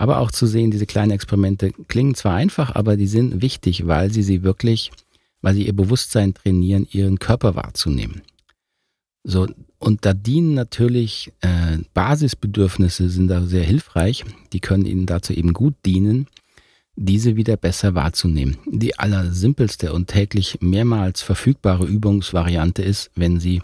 aber 0.00 0.18
auch 0.20 0.30
zu 0.30 0.46
sehen, 0.46 0.70
diese 0.70 0.86
kleinen 0.86 1.10
Experimente 1.10 1.72
klingen 1.88 2.14
zwar 2.14 2.34
einfach, 2.34 2.74
aber 2.74 2.96
die 2.96 3.06
sind 3.06 3.42
wichtig, 3.42 3.86
weil 3.86 4.10
sie 4.10 4.22
sie 4.22 4.42
wirklich, 4.42 4.90
weil 5.42 5.54
sie 5.54 5.66
ihr 5.66 5.74
Bewusstsein 5.74 6.32
trainieren, 6.32 6.86
ihren 6.90 7.18
Körper 7.18 7.54
wahrzunehmen. 7.54 8.22
So, 9.24 9.46
und 9.78 10.06
da 10.06 10.14
dienen 10.14 10.54
natürlich 10.54 11.34
äh, 11.42 11.76
Basisbedürfnisse 11.92 13.10
sind 13.10 13.28
da 13.28 13.42
sehr 13.42 13.62
hilfreich. 13.62 14.24
Die 14.54 14.60
können 14.60 14.86
Ihnen 14.86 15.04
dazu 15.04 15.34
eben 15.34 15.52
gut 15.52 15.74
dienen, 15.84 16.26
diese 16.96 17.36
wieder 17.36 17.56
besser 17.56 17.94
wahrzunehmen. 17.94 18.58
Die 18.66 18.98
allersimpelste 18.98 19.92
und 19.92 20.08
täglich 20.08 20.58
mehrmals 20.60 21.22
verfügbare 21.22 21.86
Übungsvariante 21.86 22.82
ist, 22.82 23.10
wenn 23.14 23.40
Sie 23.40 23.62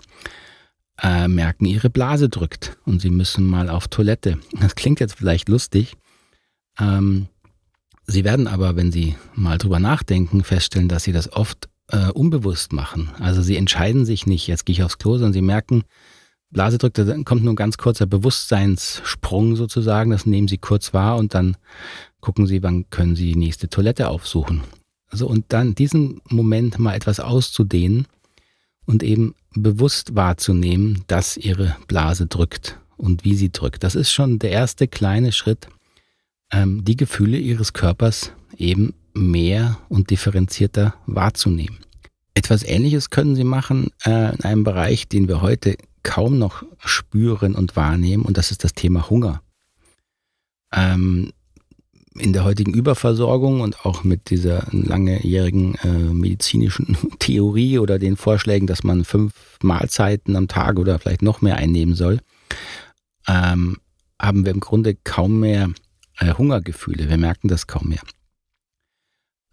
äh, 1.02 1.28
merken, 1.28 1.66
Ihre 1.66 1.90
Blase 1.90 2.28
drückt 2.28 2.76
und 2.84 3.00
Sie 3.00 3.10
müssen 3.10 3.46
mal 3.46 3.68
auf 3.68 3.88
Toilette. 3.88 4.38
Das 4.60 4.74
klingt 4.74 5.00
jetzt 5.00 5.16
vielleicht 5.16 5.48
lustig, 5.48 5.96
ähm, 6.78 7.28
Sie 8.08 8.24
werden 8.24 8.46
aber, 8.46 8.76
wenn 8.76 8.92
Sie 8.92 9.16
mal 9.34 9.58
drüber 9.58 9.80
nachdenken, 9.80 10.44
feststellen, 10.44 10.88
dass 10.88 11.02
Sie 11.04 11.12
das 11.12 11.32
oft 11.32 11.68
äh, 11.88 12.10
unbewusst 12.10 12.72
machen. 12.72 13.10
Also 13.18 13.42
Sie 13.42 13.56
entscheiden 13.56 14.04
sich 14.04 14.26
nicht, 14.26 14.46
jetzt 14.46 14.64
gehe 14.64 14.74
ich 14.74 14.82
aufs 14.82 14.98
Klo, 14.98 15.14
sondern 15.14 15.32
Sie 15.32 15.42
merken, 15.42 15.82
Blase 16.50 16.78
drückt, 16.78 16.98
da 16.98 17.16
kommt 17.24 17.42
nur 17.42 17.52
ein 17.52 17.56
ganz 17.56 17.76
kurzer 17.76 18.06
Bewusstseinssprung 18.06 19.56
sozusagen, 19.56 20.10
das 20.10 20.26
nehmen 20.26 20.48
Sie 20.48 20.58
kurz 20.58 20.94
wahr 20.94 21.16
und 21.16 21.34
dann 21.34 21.56
gucken 22.20 22.46
Sie, 22.46 22.62
wann 22.62 22.88
können 22.90 23.16
Sie 23.16 23.32
die 23.32 23.38
nächste 23.38 23.68
Toilette 23.68 24.08
aufsuchen. 24.08 24.62
Also 25.08 25.26
und 25.26 25.46
dann 25.48 25.74
diesen 25.74 26.20
Moment 26.28 26.78
mal 26.78 26.94
etwas 26.94 27.20
auszudehnen 27.20 28.06
und 28.84 29.02
eben 29.02 29.34
bewusst 29.54 30.14
wahrzunehmen, 30.14 31.04
dass 31.06 31.36
Ihre 31.36 31.76
Blase 31.88 32.26
drückt 32.26 32.78
und 32.96 33.24
wie 33.24 33.34
sie 33.34 33.50
drückt. 33.50 33.84
Das 33.84 33.94
ist 33.94 34.10
schon 34.10 34.38
der 34.38 34.50
erste 34.50 34.88
kleine 34.88 35.32
Schritt, 35.32 35.68
ähm, 36.50 36.84
die 36.84 36.96
Gefühle 36.96 37.38
ihres 37.38 37.72
Körpers 37.72 38.32
eben 38.56 38.94
mehr 39.14 39.78
und 39.88 40.10
differenzierter 40.10 40.94
wahrzunehmen. 41.06 41.78
Etwas 42.34 42.62
Ähnliches 42.62 43.10
können 43.10 43.34
Sie 43.34 43.44
machen 43.44 43.88
äh, 44.04 44.34
in 44.34 44.40
einem 44.42 44.64
Bereich, 44.64 45.08
den 45.08 45.28
wir 45.28 45.40
heute 45.40 45.76
kaum 46.06 46.38
noch 46.38 46.62
spüren 46.78 47.56
und 47.56 47.74
wahrnehmen, 47.74 48.24
und 48.24 48.38
das 48.38 48.52
ist 48.52 48.62
das 48.62 48.74
Thema 48.74 49.10
Hunger. 49.10 49.42
Ähm, 50.72 51.32
in 52.16 52.32
der 52.32 52.44
heutigen 52.44 52.72
Überversorgung 52.72 53.60
und 53.60 53.84
auch 53.84 54.04
mit 54.04 54.30
dieser 54.30 54.66
langjährigen 54.70 55.74
äh, 55.82 55.88
medizinischen 55.88 56.96
Theorie 57.18 57.80
oder 57.80 57.98
den 57.98 58.16
Vorschlägen, 58.16 58.68
dass 58.68 58.84
man 58.84 59.04
fünf 59.04 59.34
Mahlzeiten 59.62 60.36
am 60.36 60.46
Tag 60.46 60.78
oder 60.78 60.98
vielleicht 61.00 61.22
noch 61.22 61.42
mehr 61.42 61.56
einnehmen 61.56 61.94
soll, 61.96 62.20
ähm, 63.26 63.78
haben 64.22 64.44
wir 64.44 64.52
im 64.52 64.60
Grunde 64.60 64.94
kaum 64.94 65.40
mehr 65.40 65.70
äh, 66.18 66.32
Hungergefühle. 66.32 67.08
Wir 67.08 67.18
merken 67.18 67.48
das 67.48 67.66
kaum 67.66 67.88
mehr. 67.88 68.02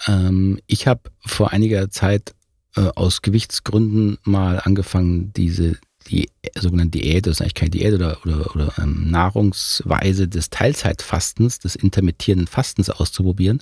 Ähm, 0.08 0.60
ich 0.68 0.88
habe 0.88 1.10
vor 1.26 1.52
einiger 1.52 1.90
Zeit 1.90 2.36
äh, 2.76 2.90
aus 2.96 3.24
Gewichtsgründen 3.24 4.20
mal 4.24 4.60
angefangen, 4.60 5.34
diese 5.34 5.78
die 6.04 6.30
sogenannte 6.56 7.00
Diät, 7.00 7.26
das 7.26 7.34
ist 7.34 7.42
eigentlich 7.42 7.56
keine 7.56 7.72
Diät 7.72 7.94
oder, 7.94 8.18
oder, 8.26 8.56
oder 8.56 8.74
ähm, 8.78 9.10
Nahrungsweise 9.10 10.28
des 10.28 10.50
Teilzeitfastens, 10.50 11.60
des 11.60 11.76
intermittierenden 11.76 12.48
Fastens 12.48 12.90
auszuprobieren. 12.90 13.62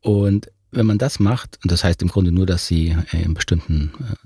Und 0.00 0.50
wenn 0.70 0.86
man 0.86 0.98
das 0.98 1.20
macht, 1.20 1.58
und 1.62 1.72
das 1.72 1.84
heißt 1.84 2.02
im 2.02 2.08
Grunde 2.08 2.32
nur, 2.32 2.46
dass 2.46 2.66
sie 2.66 2.96
äh, 3.12 3.22
in 3.22 3.34
bestimmten 3.34 3.92
äh, 4.00 4.16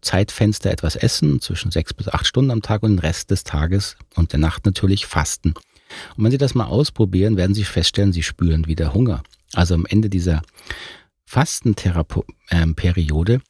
Zeitfenster 0.00 0.70
etwas 0.70 0.96
essen, 0.96 1.40
zwischen 1.40 1.70
sechs 1.70 1.94
bis 1.94 2.08
acht 2.08 2.26
Stunden 2.26 2.50
am 2.50 2.62
Tag 2.62 2.82
und 2.82 2.92
den 2.92 2.98
Rest 2.98 3.30
des 3.30 3.44
Tages 3.44 3.96
und 4.14 4.32
der 4.32 4.40
Nacht 4.40 4.66
natürlich 4.66 5.06
fasten. 5.06 5.54
Und 6.16 6.24
wenn 6.24 6.30
Sie 6.30 6.38
das 6.38 6.54
mal 6.54 6.66
ausprobieren, 6.66 7.36
werden 7.36 7.54
Sie 7.54 7.64
feststellen, 7.64 8.12
Sie 8.12 8.22
spüren 8.22 8.66
wieder 8.66 8.94
Hunger. 8.94 9.22
Also 9.52 9.74
am 9.74 9.84
Ende 9.86 10.08
dieser 10.10 10.42
Fastentherapie-Periode 11.26 13.40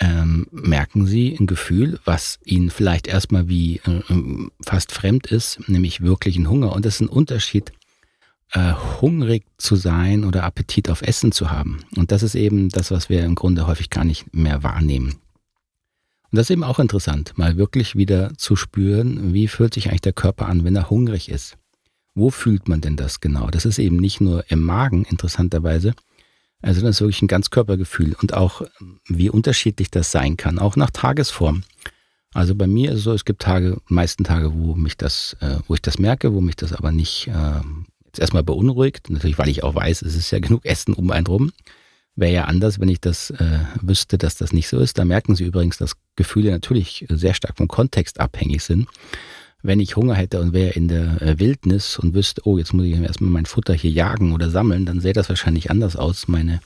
ähm, 0.00 0.46
merken 0.50 1.06
Sie 1.06 1.36
ein 1.38 1.46
Gefühl, 1.46 1.98
was 2.04 2.38
Ihnen 2.44 2.70
vielleicht 2.70 3.06
erstmal 3.06 3.48
wie 3.48 3.80
äh, 3.84 4.02
fast 4.64 4.92
fremd 4.92 5.26
ist, 5.26 5.68
nämlich 5.68 6.02
wirklichen 6.02 6.48
Hunger. 6.48 6.72
Und 6.72 6.84
das 6.84 6.96
ist 6.96 7.00
ein 7.00 7.08
Unterschied, 7.08 7.72
äh, 8.52 8.74
hungrig 9.00 9.44
zu 9.58 9.76
sein 9.76 10.24
oder 10.24 10.44
Appetit 10.44 10.88
auf 10.88 11.02
Essen 11.02 11.32
zu 11.32 11.50
haben. 11.50 11.84
Und 11.96 12.12
das 12.12 12.22
ist 12.22 12.34
eben 12.34 12.68
das, 12.68 12.90
was 12.90 13.08
wir 13.08 13.24
im 13.24 13.34
Grunde 13.34 13.66
häufig 13.66 13.90
gar 13.90 14.04
nicht 14.04 14.34
mehr 14.34 14.62
wahrnehmen. 14.62 15.16
Und 16.30 16.36
das 16.36 16.46
ist 16.46 16.50
eben 16.50 16.64
auch 16.64 16.78
interessant, 16.78 17.36
mal 17.36 17.56
wirklich 17.56 17.96
wieder 17.96 18.32
zu 18.36 18.54
spüren, 18.54 19.32
wie 19.32 19.48
fühlt 19.48 19.74
sich 19.74 19.88
eigentlich 19.88 20.02
der 20.02 20.12
Körper 20.12 20.46
an, 20.46 20.64
wenn 20.64 20.76
er 20.76 20.90
hungrig 20.90 21.30
ist. 21.30 21.56
Wo 22.14 22.30
fühlt 22.30 22.68
man 22.68 22.80
denn 22.80 22.96
das 22.96 23.20
genau? 23.20 23.48
Das 23.48 23.64
ist 23.64 23.78
eben 23.78 23.96
nicht 23.96 24.20
nur 24.20 24.44
im 24.50 24.60
Magen, 24.60 25.04
interessanterweise, 25.04 25.94
also 26.60 26.80
das 26.80 26.96
ist 26.96 27.00
wirklich 27.00 27.22
ein 27.22 27.28
Ganzkörpergefühl 27.28 28.16
und 28.20 28.34
auch 28.34 28.62
wie 29.08 29.30
unterschiedlich 29.30 29.90
das 29.90 30.10
sein 30.10 30.36
kann, 30.36 30.58
auch 30.58 30.76
nach 30.76 30.90
Tagesform. 30.90 31.62
Also 32.34 32.54
bei 32.54 32.66
mir 32.66 32.92
ist 32.92 32.98
es 32.98 33.04
so, 33.04 33.12
es 33.12 33.24
gibt 33.24 33.40
Tage, 33.40 33.78
meisten 33.88 34.24
Tage, 34.24 34.52
wo 34.54 34.74
mich 34.74 34.96
das, 34.96 35.36
äh, 35.40 35.56
wo 35.66 35.74
ich 35.74 35.82
das 35.82 35.98
merke, 35.98 36.34
wo 36.34 36.40
mich 36.40 36.56
das 36.56 36.72
aber 36.72 36.92
nicht 36.92 37.28
äh, 37.28 37.60
jetzt 38.06 38.18
erstmal 38.18 38.42
beunruhigt. 38.42 39.08
Natürlich, 39.08 39.38
weil 39.38 39.48
ich 39.48 39.62
auch 39.62 39.74
weiß, 39.74 40.02
es 40.02 40.14
ist 40.14 40.30
ja 40.30 40.38
genug 40.40 40.64
Essen 40.64 40.94
um 40.94 41.10
einen 41.10 41.26
rum. 41.26 41.52
Wäre 42.16 42.32
ja 42.32 42.44
anders, 42.44 42.80
wenn 42.80 42.88
ich 42.88 43.00
das 43.00 43.30
äh, 43.30 43.60
wüsste, 43.80 44.18
dass 44.18 44.36
das 44.36 44.52
nicht 44.52 44.68
so 44.68 44.78
ist. 44.78 44.98
Da 44.98 45.04
merken 45.04 45.36
Sie 45.36 45.44
übrigens, 45.44 45.78
dass 45.78 45.96
Gefühle 46.16 46.50
natürlich 46.50 47.06
sehr 47.08 47.32
stark 47.32 47.56
vom 47.56 47.68
Kontext 47.68 48.18
abhängig 48.18 48.64
sind. 48.64 48.88
Wenn 49.62 49.80
ich 49.80 49.96
Hunger 49.96 50.14
hätte 50.14 50.40
und 50.40 50.52
wäre 50.52 50.72
in 50.72 50.88
der 50.88 51.20
äh, 51.20 51.38
Wildnis 51.38 51.98
und 51.98 52.14
wüsste, 52.14 52.42
oh, 52.44 52.58
jetzt 52.58 52.72
muss 52.72 52.86
ich 52.86 52.94
erstmal 52.94 53.30
mein 53.30 53.46
Futter 53.46 53.74
hier 53.74 53.90
jagen 53.90 54.32
oder 54.32 54.50
sammeln, 54.50 54.86
dann 54.86 55.00
sähe 55.00 55.12
das 55.12 55.28
wahrscheinlich 55.28 55.70
anders 55.70 55.96
aus. 55.96 56.28
Meine, 56.28 56.60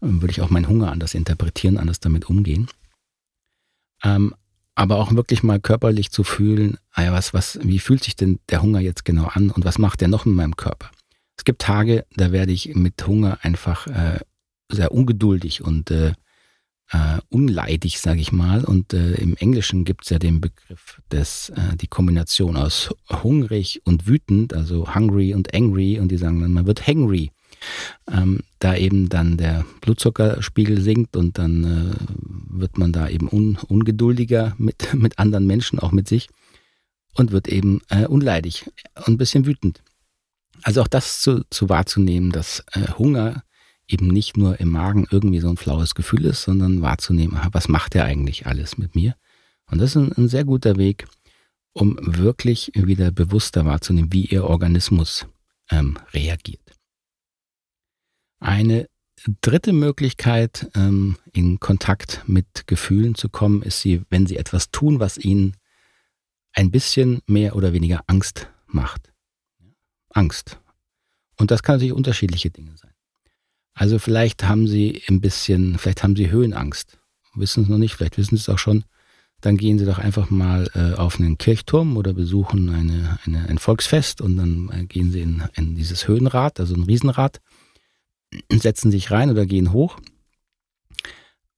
würde 0.00 0.30
ich 0.30 0.40
auch 0.40 0.50
meinen 0.50 0.68
Hunger 0.68 0.92
anders 0.92 1.14
interpretieren, 1.14 1.78
anders 1.78 2.00
damit 2.00 2.26
umgehen. 2.26 2.68
Ähm, 4.02 4.34
aber 4.74 4.96
auch 4.96 5.12
wirklich 5.14 5.42
mal 5.42 5.60
körperlich 5.60 6.10
zu 6.10 6.24
fühlen, 6.24 6.78
ah 6.92 7.12
was, 7.12 7.32
was, 7.32 7.58
wie 7.62 7.78
fühlt 7.78 8.02
sich 8.04 8.16
denn 8.16 8.40
der 8.48 8.62
Hunger 8.62 8.80
jetzt 8.80 9.04
genau 9.04 9.26
an 9.26 9.50
und 9.50 9.64
was 9.64 9.78
macht 9.78 10.00
der 10.00 10.08
noch 10.08 10.26
in 10.26 10.34
meinem 10.34 10.56
Körper? 10.56 10.90
Es 11.36 11.44
gibt 11.44 11.62
Tage, 11.62 12.04
da 12.16 12.32
werde 12.32 12.52
ich 12.52 12.74
mit 12.74 13.06
Hunger 13.06 13.38
einfach 13.42 13.86
äh, 13.86 14.20
sehr 14.70 14.92
ungeduldig 14.92 15.62
und 15.62 15.90
äh, 15.90 16.12
äh, 16.90 17.18
unleidig, 17.28 18.00
sage 18.00 18.20
ich 18.20 18.32
mal. 18.32 18.64
Und 18.64 18.92
äh, 18.92 19.14
im 19.14 19.36
Englischen 19.36 19.84
gibt 19.84 20.04
es 20.04 20.10
ja 20.10 20.18
den 20.18 20.40
Begriff 20.40 21.00
des, 21.10 21.50
äh, 21.50 21.76
die 21.76 21.88
Kombination 21.88 22.56
aus 22.56 22.94
hungrig 23.10 23.82
und 23.84 24.06
wütend, 24.06 24.54
also 24.54 24.94
hungry 24.94 25.34
und 25.34 25.54
angry. 25.54 25.98
Und 25.98 26.08
die 26.08 26.18
sagen 26.18 26.40
dann, 26.40 26.52
man 26.52 26.66
wird 26.66 26.86
hangry 26.86 27.30
ähm, 28.10 28.40
da 28.58 28.76
eben 28.76 29.08
dann 29.08 29.36
der 29.36 29.64
Blutzuckerspiegel 29.80 30.80
sinkt 30.80 31.16
und 31.16 31.38
dann 31.38 31.64
äh, 31.64 32.58
wird 32.58 32.78
man 32.78 32.92
da 32.92 33.08
eben 33.08 33.28
un, 33.30 33.58
ungeduldiger 33.68 34.54
mit, 34.58 34.94
mit 34.94 35.18
anderen 35.18 35.46
Menschen, 35.46 35.78
auch 35.78 35.92
mit 35.92 36.08
sich 36.08 36.28
und 37.14 37.32
wird 37.32 37.48
eben 37.48 37.80
äh, 37.88 38.06
unleidig 38.06 38.70
und 39.06 39.14
ein 39.14 39.18
bisschen 39.18 39.46
wütend. 39.46 39.82
Also 40.62 40.82
auch 40.82 40.88
das 40.88 41.20
zu, 41.20 41.44
zu 41.50 41.68
wahrzunehmen, 41.68 42.30
dass 42.30 42.64
äh, 42.72 42.92
Hunger 42.98 43.42
eben 43.88 44.08
nicht 44.08 44.36
nur 44.36 44.60
im 44.60 44.70
Magen 44.70 45.06
irgendwie 45.10 45.40
so 45.40 45.48
ein 45.48 45.56
flaues 45.56 45.94
Gefühl 45.94 46.24
ist, 46.24 46.42
sondern 46.42 46.82
wahrzunehmen, 46.82 47.38
was 47.52 47.68
macht 47.68 47.94
er 47.94 48.04
eigentlich 48.04 48.46
alles 48.46 48.78
mit 48.78 48.94
mir? 48.94 49.14
Und 49.70 49.78
das 49.78 49.90
ist 49.90 49.96
ein, 49.96 50.12
ein 50.12 50.28
sehr 50.28 50.44
guter 50.44 50.76
Weg, 50.76 51.06
um 51.72 51.98
wirklich 52.00 52.70
wieder 52.74 53.10
bewusster 53.10 53.64
wahrzunehmen, 53.64 54.12
wie 54.12 54.26
ihr 54.26 54.44
Organismus 54.44 55.26
ähm, 55.70 55.98
reagiert. 56.12 56.60
Eine 58.40 58.88
dritte 59.40 59.72
Möglichkeit, 59.72 60.70
ähm, 60.74 61.16
in 61.32 61.60
Kontakt 61.60 62.22
mit 62.26 62.66
Gefühlen 62.66 63.14
zu 63.14 63.28
kommen, 63.28 63.62
ist 63.62 63.80
sie, 63.80 64.02
wenn 64.10 64.26
sie 64.26 64.36
etwas 64.36 64.70
tun, 64.70 65.00
was 65.00 65.18
ihnen 65.18 65.56
ein 66.52 66.70
bisschen 66.70 67.20
mehr 67.26 67.56
oder 67.56 67.72
weniger 67.72 68.02
Angst 68.06 68.48
macht. 68.66 69.12
Angst. 70.10 70.58
Und 71.36 71.50
das 71.50 71.62
kann 71.62 71.76
natürlich 71.76 71.92
unterschiedliche 71.92 72.50
Dinge 72.50 72.76
sein. 72.76 72.93
Also 73.74 73.98
vielleicht 73.98 74.44
haben 74.44 74.66
Sie 74.66 75.02
ein 75.08 75.20
bisschen, 75.20 75.78
vielleicht 75.78 76.02
haben 76.02 76.16
Sie 76.16 76.30
Höhenangst. 76.30 76.98
Wissen 77.34 77.64
es 77.64 77.68
noch 77.68 77.78
nicht, 77.78 77.94
vielleicht 77.94 78.16
wissen 78.16 78.36
Sie 78.36 78.42
es 78.42 78.48
auch 78.48 78.58
schon. 78.58 78.84
Dann 79.40 79.56
gehen 79.56 79.78
Sie 79.78 79.84
doch 79.84 79.98
einfach 79.98 80.30
mal 80.30 80.70
äh, 80.74 80.94
auf 80.94 81.18
einen 81.18 81.36
Kirchturm 81.36 81.96
oder 81.96 82.14
besuchen 82.14 82.70
eine, 82.70 83.18
eine, 83.24 83.48
ein 83.48 83.58
Volksfest 83.58 84.20
und 84.20 84.36
dann 84.36 84.70
äh, 84.72 84.86
gehen 84.86 85.10
Sie 85.10 85.20
in, 85.20 85.42
in 85.54 85.74
dieses 85.74 86.08
Höhenrad, 86.08 86.60
also 86.60 86.74
ein 86.74 86.84
Riesenrad 86.84 87.40
setzen 88.50 88.90
sich 88.90 89.10
rein 89.10 89.30
oder 89.30 89.46
gehen 89.46 89.72
hoch 89.72 89.98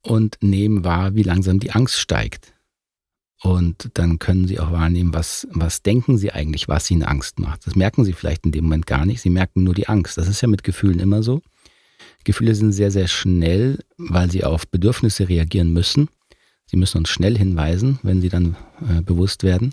und 0.02 0.38
nehmen 0.40 0.84
wahr, 0.84 1.14
wie 1.14 1.22
langsam 1.22 1.60
die 1.60 1.72
Angst 1.72 1.98
steigt. 1.98 2.52
Und 3.42 3.90
dann 3.94 4.18
können 4.18 4.46
Sie 4.46 4.58
auch 4.58 4.72
wahrnehmen, 4.72 5.12
was, 5.12 5.46
was 5.50 5.82
denken 5.82 6.16
Sie 6.16 6.32
eigentlich, 6.32 6.68
was 6.68 6.90
Ihnen 6.90 7.02
Angst 7.02 7.38
macht. 7.38 7.66
Das 7.66 7.76
merken 7.76 8.04
Sie 8.04 8.14
vielleicht 8.14 8.46
in 8.46 8.52
dem 8.52 8.64
Moment 8.64 8.86
gar 8.86 9.04
nicht. 9.04 9.20
Sie 9.20 9.30
merken 9.30 9.62
nur 9.62 9.74
die 9.74 9.88
Angst. 9.88 10.16
Das 10.16 10.26
ist 10.26 10.40
ja 10.40 10.48
mit 10.48 10.64
Gefühlen 10.64 11.00
immer 11.00 11.22
so. 11.22 11.42
Gefühle 12.26 12.56
sind 12.56 12.72
sehr, 12.72 12.90
sehr 12.90 13.06
schnell, 13.06 13.78
weil 13.96 14.30
sie 14.30 14.42
auf 14.42 14.66
Bedürfnisse 14.66 15.28
reagieren 15.28 15.72
müssen. 15.72 16.08
Sie 16.66 16.76
müssen 16.76 16.98
uns 16.98 17.08
schnell 17.08 17.38
hinweisen, 17.38 18.00
wenn 18.02 18.20
sie 18.20 18.28
dann 18.28 18.56
äh, 18.80 19.00
bewusst 19.00 19.44
werden. 19.44 19.72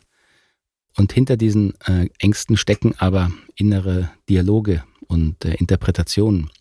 Und 0.96 1.12
hinter 1.12 1.36
diesen 1.36 1.74
äh, 1.82 2.10
Ängsten 2.20 2.56
stecken 2.56 2.94
aber 3.00 3.32
innere 3.56 4.12
Dialoge 4.30 4.84
und 5.08 5.44
äh, 5.44 5.56
Interpretationen. 5.56 6.52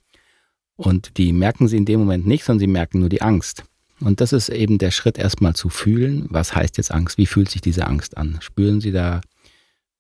Und 0.77 1.19
die 1.19 1.35
merken 1.35 1.69
sie 1.69 1.77
in 1.77 1.85
dem 1.85 2.01
Moment 2.01 2.27
nicht, 2.27 2.45
sondern 2.45 2.61
sie 2.61 2.67
merken 2.67 3.01
nur 3.01 3.11
die 3.11 3.21
Angst. 3.21 3.65
Und 4.01 4.23
das 4.23 4.33
ist 4.33 4.49
eben 4.49 4.79
der 4.79 4.93
Schritt, 4.93 5.19
erstmal 5.19 5.55
zu 5.55 5.69
fühlen, 5.69 6.27
was 6.31 6.55
heißt 6.55 6.79
jetzt 6.79 6.91
Angst, 6.91 7.19
wie 7.19 7.27
fühlt 7.27 7.51
sich 7.51 7.61
diese 7.61 7.87
Angst 7.87 8.17
an? 8.17 8.39
Spüren 8.41 8.81
Sie 8.81 8.93
da, 8.93 9.21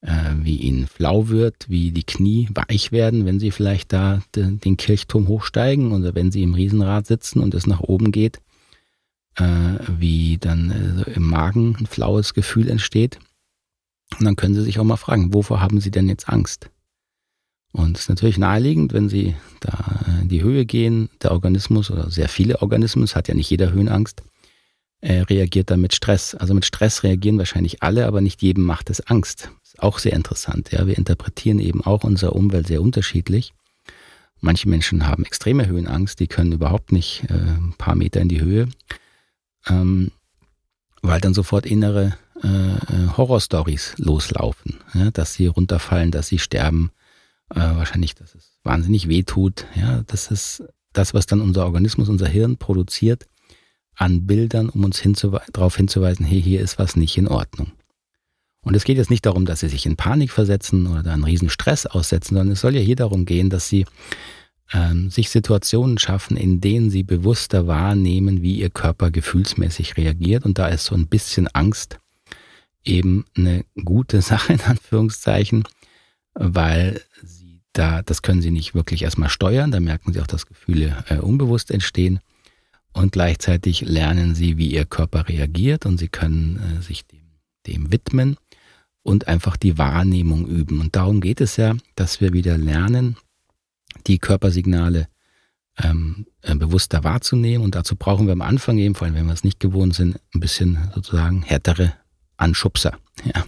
äh, 0.02 0.34
wie 0.36 0.56
Ihnen 0.56 0.86
flau 0.86 1.28
wird, 1.28 1.68
wie 1.68 1.92
die 1.92 2.04
Knie 2.04 2.48
weich 2.52 2.92
werden, 2.92 3.24
wenn 3.24 3.40
Sie 3.40 3.50
vielleicht 3.50 3.92
da 3.92 4.20
de, 4.34 4.56
den 4.56 4.76
Kirchturm 4.76 5.28
hochsteigen 5.28 5.92
oder 5.92 6.14
wenn 6.14 6.30
Sie 6.30 6.42
im 6.42 6.54
Riesenrad 6.54 7.06
sitzen 7.06 7.40
und 7.40 7.54
es 7.54 7.66
nach 7.66 7.80
oben 7.80 8.12
geht, 8.12 8.40
äh, 9.36 9.78
wie 9.88 10.38
dann 10.38 11.04
äh, 11.06 11.12
im 11.12 11.26
Magen 11.28 11.76
ein 11.78 11.86
flaues 11.86 12.34
Gefühl 12.34 12.68
entsteht? 12.68 13.18
Und 14.18 14.26
dann 14.26 14.36
können 14.36 14.54
Sie 14.54 14.62
sich 14.62 14.78
auch 14.78 14.84
mal 14.84 14.96
fragen, 14.96 15.32
wovor 15.32 15.60
haben 15.60 15.80
Sie 15.80 15.90
denn 15.90 16.08
jetzt 16.08 16.28
Angst? 16.28 16.68
Und 17.72 17.96
es 17.96 18.02
ist 18.02 18.08
natürlich 18.10 18.36
naheliegend, 18.36 18.92
wenn 18.92 19.08
Sie 19.08 19.34
da 19.60 20.04
in 20.20 20.28
die 20.28 20.42
Höhe 20.42 20.66
gehen, 20.66 21.08
der 21.22 21.32
Organismus 21.32 21.90
oder 21.90 22.10
sehr 22.10 22.28
viele 22.28 22.60
Organismen, 22.60 23.04
es 23.04 23.16
hat 23.16 23.28
ja 23.28 23.34
nicht 23.34 23.48
jeder 23.48 23.72
Höhenangst, 23.72 24.22
äh, 25.02 25.20
reagiert 25.22 25.70
dann 25.70 25.80
mit 25.80 25.94
Stress. 25.94 26.34
Also 26.34 26.54
mit 26.54 26.64
Stress 26.64 27.02
reagieren 27.02 27.36
wahrscheinlich 27.36 27.82
alle, 27.82 28.06
aber 28.06 28.20
nicht 28.20 28.40
jedem 28.40 28.64
macht 28.64 28.88
es 28.88 29.00
Angst. 29.00 29.50
Ist 29.62 29.82
auch 29.82 29.98
sehr 29.98 30.12
interessant. 30.12 30.70
Ja, 30.70 30.86
wir 30.86 30.96
interpretieren 30.96 31.58
eben 31.58 31.82
auch 31.84 32.04
unsere 32.04 32.30
Umwelt 32.30 32.68
sehr 32.68 32.80
unterschiedlich. 32.80 33.52
Manche 34.40 34.68
Menschen 34.68 35.06
haben 35.06 35.24
extreme 35.24 35.66
Höhenangst, 35.66 36.18
die 36.20 36.28
können 36.28 36.52
überhaupt 36.52 36.92
nicht 36.92 37.24
äh, 37.28 37.34
ein 37.34 37.74
paar 37.78 37.96
Meter 37.96 38.20
in 38.20 38.28
die 38.28 38.40
Höhe, 38.40 38.68
ähm, 39.68 40.10
weil 41.00 41.20
dann 41.20 41.34
sofort 41.34 41.66
innere 41.66 42.16
äh, 42.42 42.48
äh 42.48 43.08
Horrorstories 43.16 43.94
loslaufen, 43.98 44.78
ja, 44.94 45.10
dass 45.10 45.34
sie 45.34 45.46
runterfallen, 45.46 46.10
dass 46.10 46.28
sie 46.28 46.38
sterben, 46.38 46.90
äh, 47.50 47.60
wahrscheinlich, 47.60 48.14
dass 48.14 48.34
es 48.34 48.58
wahnsinnig 48.64 49.08
weh 49.08 49.22
tut. 49.22 49.66
Ja, 49.74 50.02
das 50.06 50.30
ist 50.30 50.64
das, 50.92 51.14
was 51.14 51.26
dann 51.26 51.40
unser 51.40 51.64
Organismus, 51.64 52.08
unser 52.08 52.28
Hirn 52.28 52.56
produziert 52.56 53.26
an 53.96 54.26
Bildern, 54.26 54.68
um 54.68 54.84
uns 54.84 54.98
hinzuwe 54.98 55.42
darauf 55.52 55.76
hinzuweisen, 55.76 56.24
hey, 56.24 56.42
hier 56.42 56.60
ist 56.60 56.78
was 56.78 56.96
nicht 56.96 57.16
in 57.18 57.28
Ordnung. 57.28 57.72
Und 58.62 58.76
es 58.76 58.84
geht 58.84 58.96
jetzt 58.96 59.10
nicht 59.10 59.26
darum, 59.26 59.44
dass 59.44 59.60
sie 59.60 59.68
sich 59.68 59.86
in 59.86 59.96
Panik 59.96 60.30
versetzen 60.30 60.86
oder 60.86 61.02
da 61.02 61.12
einen 61.12 61.24
riesen 61.24 61.50
Stress 61.50 61.84
aussetzen, 61.84 62.36
sondern 62.36 62.52
es 62.52 62.60
soll 62.60 62.76
ja 62.76 62.80
hier 62.80 62.96
darum 62.96 63.24
gehen, 63.24 63.50
dass 63.50 63.68
sie 63.68 63.86
ähm, 64.72 65.10
sich 65.10 65.30
Situationen 65.30 65.98
schaffen, 65.98 66.36
in 66.36 66.60
denen 66.60 66.90
sie 66.90 67.02
bewusster 67.02 67.66
wahrnehmen, 67.66 68.42
wie 68.42 68.58
ihr 68.58 68.70
Körper 68.70 69.10
gefühlsmäßig 69.10 69.96
reagiert. 69.96 70.44
Und 70.44 70.58
da 70.58 70.68
ist 70.68 70.84
so 70.84 70.94
ein 70.94 71.08
bisschen 71.08 71.48
Angst 71.48 71.98
eben 72.84 73.24
eine 73.36 73.64
gute 73.84 74.22
Sache 74.22 74.54
in 74.54 74.60
Anführungszeichen, 74.60 75.64
weil 76.34 77.02
sie 77.22 77.60
da, 77.72 78.02
das 78.02 78.22
können 78.22 78.42
sie 78.42 78.50
nicht 78.50 78.74
wirklich 78.74 79.02
erstmal 79.02 79.30
steuern, 79.30 79.70
da 79.70 79.80
merken 79.80 80.12
sie 80.12 80.20
auch, 80.20 80.26
dass 80.26 80.46
Gefühle 80.46 81.04
äh, 81.08 81.16
unbewusst 81.16 81.70
entstehen. 81.70 82.20
Und 82.92 83.12
gleichzeitig 83.12 83.80
lernen 83.80 84.34
sie, 84.34 84.58
wie 84.58 84.68
ihr 84.68 84.84
Körper 84.84 85.28
reagiert 85.28 85.86
und 85.86 85.98
sie 85.98 86.08
können 86.08 86.78
äh, 86.78 86.82
sich 86.82 87.06
dem, 87.06 87.20
dem 87.66 87.92
widmen 87.92 88.36
und 89.02 89.28
einfach 89.28 89.56
die 89.56 89.78
Wahrnehmung 89.78 90.46
üben. 90.46 90.80
Und 90.80 90.94
darum 90.94 91.20
geht 91.20 91.40
es 91.40 91.56
ja, 91.56 91.74
dass 91.94 92.20
wir 92.20 92.32
wieder 92.32 92.58
lernen, 92.58 93.16
die 94.06 94.18
Körpersignale 94.18 95.08
ähm, 95.78 96.26
äh, 96.42 96.54
bewusster 96.54 97.04
wahrzunehmen. 97.04 97.64
Und 97.64 97.74
dazu 97.74 97.96
brauchen 97.96 98.26
wir 98.26 98.32
am 98.32 98.42
Anfang 98.42 98.78
eben, 98.78 98.94
vor 98.94 99.06
allem 99.06 99.16
wenn 99.16 99.26
wir 99.26 99.32
es 99.32 99.44
nicht 99.44 99.60
gewohnt 99.60 99.94
sind, 99.94 100.18
ein 100.34 100.40
bisschen 100.40 100.78
sozusagen 100.94 101.42
härtere 101.42 101.94
Anschubser. 102.36 102.98
Ja. 103.24 103.44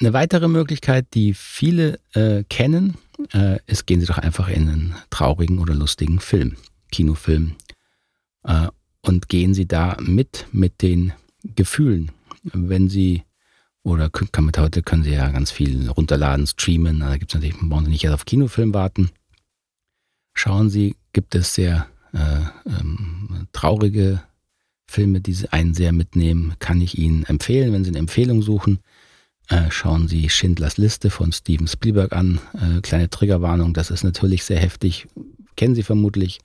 Eine 0.00 0.14
weitere 0.14 0.48
Möglichkeit, 0.48 1.08
die 1.12 1.34
viele 1.34 2.00
äh, 2.14 2.44
kennen, 2.44 2.96
äh, 3.34 3.58
ist, 3.66 3.86
gehen 3.86 4.00
Sie 4.00 4.06
doch 4.06 4.16
einfach 4.16 4.48
in 4.48 4.68
einen 4.68 4.94
traurigen 5.10 5.58
oder 5.58 5.74
lustigen 5.74 6.20
Film, 6.20 6.56
Kinofilm, 6.90 7.56
äh, 8.44 8.68
und 9.02 9.28
gehen 9.28 9.54
Sie 9.54 9.66
da 9.66 9.96
mit 10.00 10.46
mit 10.52 10.82
den 10.82 11.12
Gefühlen. 11.42 12.12
Wenn 12.42 12.88
Sie, 12.88 13.22
oder 13.82 14.10
kann 14.10 14.44
mit 14.44 14.58
heute 14.58 14.82
können 14.82 15.02
Sie 15.02 15.12
ja 15.12 15.30
ganz 15.30 15.50
viel 15.50 15.88
runterladen, 15.88 16.46
streamen, 16.46 17.00
da 17.00 17.16
gibt 17.16 17.30
es 17.30 17.34
natürlich, 17.34 17.56
brauchen 17.60 17.86
Sie 17.86 17.90
nicht 17.90 18.04
erst 18.04 18.14
auf 18.14 18.24
Kinofilm 18.24 18.74
warten. 18.74 19.10
Schauen 20.34 20.70
Sie, 20.70 20.96
gibt 21.12 21.34
es 21.34 21.54
sehr 21.54 21.86
äh, 22.12 22.40
ähm, 22.66 23.48
traurige 23.52 24.22
Filme, 24.86 25.20
die 25.20 25.32
Sie 25.32 25.48
einen 25.52 25.74
sehr 25.74 25.92
mitnehmen, 25.92 26.54
kann 26.58 26.80
ich 26.80 26.98
Ihnen 26.98 27.24
empfehlen, 27.24 27.72
wenn 27.72 27.84
Sie 27.84 27.90
eine 27.90 27.98
Empfehlung 27.98 28.42
suchen 28.42 28.80
äh, 29.50 29.70
schauen 29.70 30.06
Sie 30.06 30.28
Schindlers 30.30 30.78
Liste 30.78 31.10
von 31.10 31.32
Steven 31.32 31.66
Spielberg 31.66 32.12
an. 32.12 32.40
Äh, 32.54 32.80
kleine 32.82 33.10
Triggerwarnung, 33.10 33.74
das 33.74 33.90
ist 33.90 34.04
natürlich 34.04 34.44
sehr 34.44 34.60
heftig. 34.60 35.08
Kennen 35.56 35.74
Sie 35.74 35.82
vermutlich. 35.82 36.38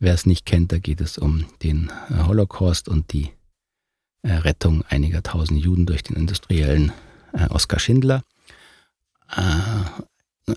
Wer 0.00 0.14
es 0.14 0.26
nicht 0.26 0.46
kennt, 0.46 0.70
da 0.70 0.78
geht 0.78 1.00
es 1.00 1.18
um 1.18 1.46
den 1.62 1.90
äh, 2.10 2.24
Holocaust 2.24 2.88
und 2.88 3.12
die 3.12 3.30
äh, 4.22 4.32
Rettung 4.32 4.84
einiger 4.88 5.22
tausend 5.22 5.60
Juden 5.60 5.86
durch 5.86 6.02
den 6.04 6.16
industriellen 6.16 6.92
äh, 7.32 7.46
Oskar 7.48 7.80
Schindler. 7.80 8.22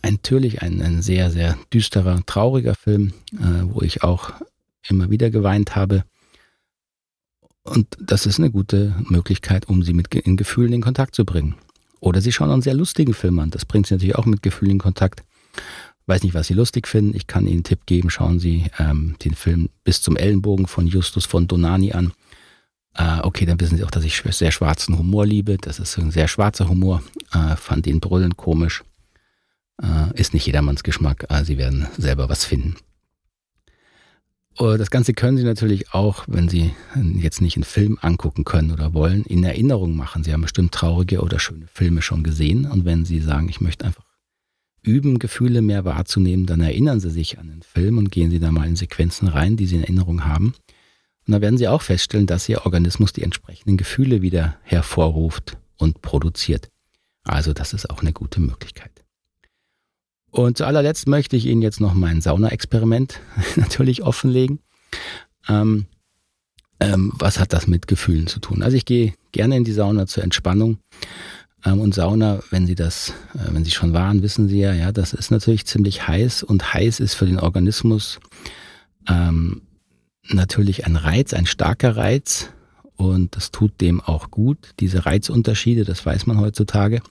Natürlich 0.02 0.62
ein, 0.62 0.82
ein 0.82 1.02
sehr, 1.02 1.30
sehr 1.30 1.58
düsterer, 1.74 2.22
trauriger 2.26 2.74
Film, 2.74 3.14
wo 3.34 3.82
ich 3.82 4.02
auch 4.02 4.32
immer 4.88 5.10
wieder 5.10 5.30
geweint 5.30 5.76
habe. 5.76 6.06
Und 7.64 7.98
das 8.00 8.26
ist 8.26 8.40
eine 8.40 8.50
gute 8.50 8.96
Möglichkeit, 9.10 9.68
um 9.68 9.84
sie 9.84 9.92
mit 9.92 10.16
in 10.16 10.38
Gefühlen 10.38 10.72
in 10.72 10.82
Kontakt 10.82 11.16
zu 11.16 11.26
bringen. 11.26 11.56
Oder 12.00 12.22
sie 12.22 12.32
schauen 12.32 12.50
einen 12.50 12.62
sehr 12.62 12.74
lustigen 12.74 13.14
Film 13.14 13.40
an. 13.40 13.50
Das 13.50 13.66
bringt 13.66 13.88
sie 13.88 13.96
natürlich 13.96 14.16
auch 14.16 14.26
mit 14.26 14.42
Gefühlen 14.42 14.72
in 14.72 14.80
Kontakt. 14.80 15.24
Weiß 16.08 16.24
nicht, 16.24 16.34
was 16.34 16.48
Sie 16.48 16.54
lustig 16.54 16.88
finden. 16.88 17.16
Ich 17.16 17.28
kann 17.28 17.46
Ihnen 17.46 17.58
einen 17.58 17.64
Tipp 17.64 17.86
geben. 17.86 18.10
Schauen 18.10 18.40
Sie 18.40 18.66
ähm, 18.80 19.16
den 19.24 19.36
Film 19.36 19.70
Bis 19.84 20.02
zum 20.02 20.18
Ellenbogen 20.18 20.68
von 20.68 20.88
Justus 20.88 21.26
von 21.26 21.48
Donani 21.48 21.94
an. 21.94 22.14
Äh, 22.96 23.20
okay, 23.22 23.46
dann 23.46 23.60
wissen 23.60 23.78
Sie 23.78 23.84
auch, 23.84 23.92
dass 23.92 24.04
ich 24.04 24.22
sehr 24.32 24.52
schwarzen 24.52 24.98
Humor 24.98 25.26
liebe. 25.26 25.58
Das 25.58 25.80
ist 25.80 25.98
ein 25.98 26.12
sehr 26.12 26.28
schwarzer 26.28 26.68
Humor. 26.68 27.02
Äh, 27.34 27.56
fand 27.56 27.86
den 27.86 28.00
brüllend 28.00 28.38
komisch. 28.38 28.84
Äh, 29.82 30.20
ist 30.20 30.34
nicht 30.34 30.46
jedermanns 30.46 30.84
Geschmack. 30.84 31.26
Äh, 31.30 31.46
Sie 31.46 31.58
werden 31.58 31.88
selber 31.98 32.30
was 32.30 32.46
finden. 32.46 32.76
Das 34.58 34.92
Ganze 34.92 35.14
können 35.14 35.38
Sie 35.38 35.46
natürlich 35.46 35.94
auch, 35.94 36.26
wenn 36.28 36.50
Sie 36.50 36.72
jetzt 37.16 37.42
nicht 37.42 37.56
einen 37.56 37.64
Film 37.64 37.98
angucken 38.02 38.44
können 38.44 38.72
oder 38.72 38.94
wollen, 38.94 39.24
in 39.24 39.44
Erinnerung 39.46 39.96
machen. 39.96 40.24
Sie 40.24 40.34
haben 40.34 40.42
bestimmt 40.42 40.74
traurige 40.74 41.22
oder 41.22 41.40
schöne 41.40 41.68
Filme 41.74 42.02
schon 42.02 42.22
gesehen. 42.22 42.70
Und 42.70 42.84
wenn 42.84 43.06
Sie 43.06 43.22
sagen, 43.22 43.48
ich 43.48 43.62
möchte 43.62 43.86
einfach 43.86 44.04
üben, 44.84 45.20
Gefühle 45.20 45.62
mehr 45.62 45.86
wahrzunehmen, 45.86 46.46
dann 46.46 46.62
erinnern 46.62 47.00
Sie 47.00 47.12
sich 47.12 47.40
an 47.40 47.50
den 47.50 47.62
Film 47.62 47.98
und 47.98 48.12
gehen 48.12 48.32
Sie 48.32 48.40
da 48.40 48.52
mal 48.52 48.68
in 48.68 48.76
Sequenzen 48.76 49.28
rein, 49.28 49.58
die 49.58 49.68
Sie 49.68 49.76
in 49.76 49.84
Erinnerung 49.84 50.26
haben. 50.26 50.54
Und 51.28 51.34
dann 51.34 51.42
werden 51.42 51.58
Sie 51.58 51.68
auch 51.68 51.82
feststellen, 51.82 52.28
dass 52.28 52.50
Ihr 52.50 52.66
Organismus 52.66 53.14
die 53.14 53.24
entsprechenden 53.24 53.78
Gefühle 53.78 54.22
wieder 54.22 54.58
hervorruft 54.64 55.58
und 55.78 56.02
produziert. 56.02 56.70
Also 57.24 57.54
das 57.54 57.74
ist 57.74 57.90
auch 57.90 58.02
eine 58.02 58.14
gute 58.14 58.42
Möglichkeit. 58.42 58.92
Und 60.32 60.58
zu 60.58 60.66
allerletzt 60.66 61.08
möchte 61.08 61.36
ich 61.36 61.46
Ihnen 61.46 61.62
jetzt 61.62 61.82
noch 61.82 61.94
mein 61.94 62.22
Sauna-Experiment 62.22 63.20
natürlich 63.58 64.02
offenlegen. 64.02 64.60
Ähm, 65.48 65.86
ähm, 66.80 67.14
was 67.16 67.40
hat 67.40 67.54
das 67.54 67.68
mit 67.68 67.88
Gefühlen 67.88 68.28
zu 68.28 68.40
tun? 68.40 68.64
Also 68.64 68.76
ich 68.76 68.86
gehe 68.86 69.14
gerne 69.32 69.56
in 69.58 69.64
die 69.64 69.72
Sauna 69.72 70.08
zur 70.08 70.24
Entspannung. 70.24 70.80
Ähm, 71.66 71.80
und 71.80 71.94
Sauna, 71.94 72.40
wenn 72.50 72.66
Sie 72.66 72.76
das, 72.76 73.14
äh, 73.34 73.54
wenn 73.54 73.64
Sie 73.64 73.72
schon 73.72 73.94
waren, 73.94 74.24
wissen 74.24 74.48
Sie 74.48 74.60
ja, 74.60 74.74
ja, 74.74 74.92
das 74.92 75.14
ist 75.14 75.32
natürlich 75.32 75.66
ziemlich 75.66 76.08
heiß 76.08 76.44
und 76.44 76.74
heiß 76.74 77.00
ist 77.00 77.14
für 77.14 77.26
den 77.26 77.40
Organismus 77.40 78.20
ähm, 79.08 79.62
natürlich 80.30 80.86
ein 80.86 80.96
Reiz, 80.96 81.34
ein 81.34 81.46
starker 81.46 81.96
Reiz. 81.98 82.50
Und 82.96 83.36
das 83.36 83.52
tut 83.52 83.82
dem 83.82 84.00
auch 84.00 84.30
gut, 84.30 84.74
diese 84.80 85.06
Reizunterschiede, 85.06 85.86
das 85.86 86.06
weiß 86.06 86.28
man 86.28 86.40
heutzutage. 86.40 87.02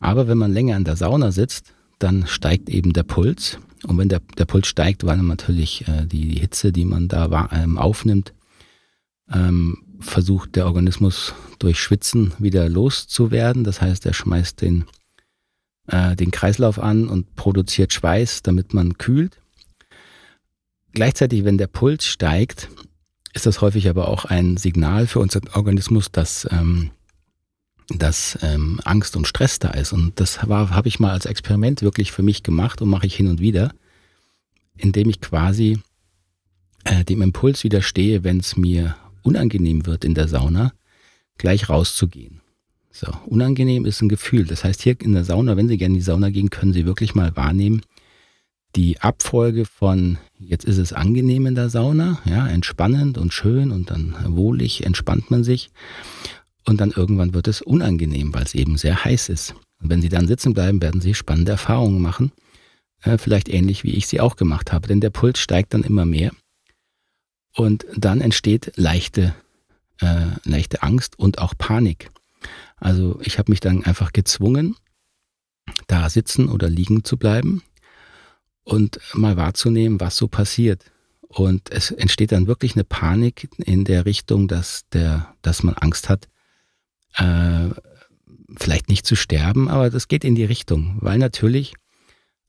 Aber 0.00 0.26
wenn 0.26 0.38
man 0.38 0.52
länger 0.52 0.76
in 0.76 0.84
der 0.84 0.96
Sauna 0.96 1.32
sitzt, 1.32 1.74
dann 1.98 2.26
steigt 2.26 2.70
eben 2.70 2.92
der 2.92 3.02
Puls. 3.02 3.58
Und 3.86 3.98
wenn 3.98 4.08
der, 4.08 4.20
der 4.38 4.46
Puls 4.46 4.66
steigt, 4.66 5.04
weil 5.04 5.18
natürlich 5.18 5.86
äh, 5.86 6.06
die, 6.06 6.28
die, 6.28 6.40
Hitze, 6.40 6.72
die 6.72 6.84
man 6.84 7.08
da 7.08 7.48
ähm, 7.52 7.78
aufnimmt, 7.78 8.32
ähm, 9.32 9.78
versucht 10.02 10.56
der 10.56 10.66
Organismus 10.66 11.34
durch 11.58 11.78
Schwitzen 11.78 12.32
wieder 12.38 12.68
loszuwerden. 12.68 13.64
Das 13.64 13.80
heißt, 13.80 14.04
er 14.06 14.12
schmeißt 14.12 14.60
den, 14.60 14.84
äh, 15.86 16.16
den 16.16 16.30
Kreislauf 16.30 16.78
an 16.78 17.08
und 17.08 17.34
produziert 17.36 17.92
Schweiß, 17.92 18.42
damit 18.42 18.74
man 18.74 18.98
kühlt. 18.98 19.38
Gleichzeitig, 20.92 21.44
wenn 21.44 21.58
der 21.58 21.68
Puls 21.68 22.06
steigt, 22.06 22.68
ist 23.32 23.46
das 23.46 23.62
häufig 23.62 23.88
aber 23.88 24.08
auch 24.08 24.26
ein 24.26 24.58
Signal 24.58 25.06
für 25.06 25.20
unseren 25.20 25.48
Organismus, 25.54 26.12
dass 26.12 26.46
ähm, 26.50 26.90
dass 27.98 28.38
ähm, 28.42 28.80
Angst 28.84 29.16
und 29.16 29.26
Stress 29.26 29.58
da 29.58 29.70
ist. 29.70 29.92
Und 29.92 30.18
das 30.20 30.42
habe 30.42 30.88
ich 30.88 31.00
mal 31.00 31.12
als 31.12 31.26
Experiment 31.26 31.82
wirklich 31.82 32.12
für 32.12 32.22
mich 32.22 32.42
gemacht 32.42 32.80
und 32.82 32.88
mache 32.88 33.06
ich 33.06 33.14
hin 33.14 33.28
und 33.28 33.40
wieder, 33.40 33.72
indem 34.76 35.10
ich 35.10 35.20
quasi 35.20 35.78
äh, 36.84 37.04
dem 37.04 37.22
Impuls 37.22 37.64
widerstehe, 37.64 38.24
wenn 38.24 38.40
es 38.40 38.56
mir 38.56 38.96
unangenehm 39.22 39.86
wird 39.86 40.04
in 40.04 40.14
der 40.14 40.28
Sauna, 40.28 40.72
gleich 41.38 41.68
rauszugehen. 41.68 42.40
So, 42.90 43.06
unangenehm 43.26 43.86
ist 43.86 44.02
ein 44.02 44.08
Gefühl. 44.08 44.44
Das 44.44 44.64
heißt, 44.64 44.82
hier 44.82 45.00
in 45.00 45.14
der 45.14 45.24
Sauna, 45.24 45.56
wenn 45.56 45.68
Sie 45.68 45.78
gerne 45.78 45.94
in 45.94 46.00
die 46.00 46.04
Sauna 46.04 46.30
gehen, 46.30 46.50
können 46.50 46.72
Sie 46.72 46.84
wirklich 46.84 47.14
mal 47.14 47.34
wahrnehmen, 47.36 47.82
die 48.76 49.00
Abfolge 49.00 49.64
von 49.64 50.18
jetzt 50.38 50.64
ist 50.64 50.78
es 50.78 50.92
angenehm 50.92 51.46
in 51.46 51.54
der 51.54 51.68
Sauna, 51.68 52.20
ja, 52.24 52.46
entspannend 52.46 53.18
und 53.18 53.32
schön 53.32 53.70
und 53.70 53.90
dann 53.90 54.14
wohlig 54.28 54.84
entspannt 54.84 55.30
man 55.30 55.44
sich. 55.44 55.70
Und 56.64 56.80
dann 56.80 56.90
irgendwann 56.90 57.34
wird 57.34 57.48
es 57.48 57.60
unangenehm, 57.60 58.32
weil 58.32 58.44
es 58.44 58.54
eben 58.54 58.76
sehr 58.76 59.04
heiß 59.04 59.28
ist. 59.28 59.54
Und 59.80 59.90
wenn 59.90 60.00
Sie 60.00 60.08
dann 60.08 60.28
sitzen 60.28 60.54
bleiben, 60.54 60.80
werden 60.80 61.00
Sie 61.00 61.14
spannende 61.14 61.52
Erfahrungen 61.52 62.00
machen. 62.00 62.32
Äh, 63.02 63.18
vielleicht 63.18 63.48
ähnlich 63.48 63.84
wie 63.84 63.94
ich 63.94 64.06
sie 64.06 64.20
auch 64.20 64.36
gemacht 64.36 64.72
habe. 64.72 64.88
Denn 64.88 65.00
der 65.00 65.10
Puls 65.10 65.38
steigt 65.38 65.74
dann 65.74 65.82
immer 65.82 66.06
mehr. 66.06 66.32
Und 67.54 67.86
dann 67.96 68.20
entsteht 68.20 68.72
leichte, 68.76 69.34
äh, 70.00 70.26
leichte 70.44 70.82
Angst 70.82 71.18
und 71.18 71.38
auch 71.38 71.54
Panik. 71.56 72.10
Also 72.76 73.20
ich 73.22 73.38
habe 73.38 73.52
mich 73.52 73.60
dann 73.60 73.84
einfach 73.84 74.12
gezwungen, 74.12 74.76
da 75.86 76.08
sitzen 76.08 76.48
oder 76.48 76.68
liegen 76.68 77.04
zu 77.04 77.16
bleiben 77.16 77.62
und 78.64 79.00
mal 79.14 79.36
wahrzunehmen, 79.36 80.00
was 80.00 80.16
so 80.16 80.28
passiert. 80.28 80.84
Und 81.28 81.70
es 81.70 81.90
entsteht 81.90 82.32
dann 82.32 82.46
wirklich 82.46 82.74
eine 82.74 82.84
Panik 82.84 83.48
in 83.58 83.84
der 83.84 84.04
Richtung, 84.04 84.48
dass 84.48 84.88
der, 84.90 85.34
dass 85.42 85.62
man 85.62 85.74
Angst 85.74 86.08
hat, 86.08 86.28
äh, 87.14 87.70
vielleicht 88.56 88.88
nicht 88.88 89.06
zu 89.06 89.16
sterben, 89.16 89.68
aber 89.68 89.88
das 89.88 90.08
geht 90.08 90.24
in 90.24 90.34
die 90.34 90.44
Richtung, 90.44 90.98
weil 91.00 91.18
natürlich 91.18 91.74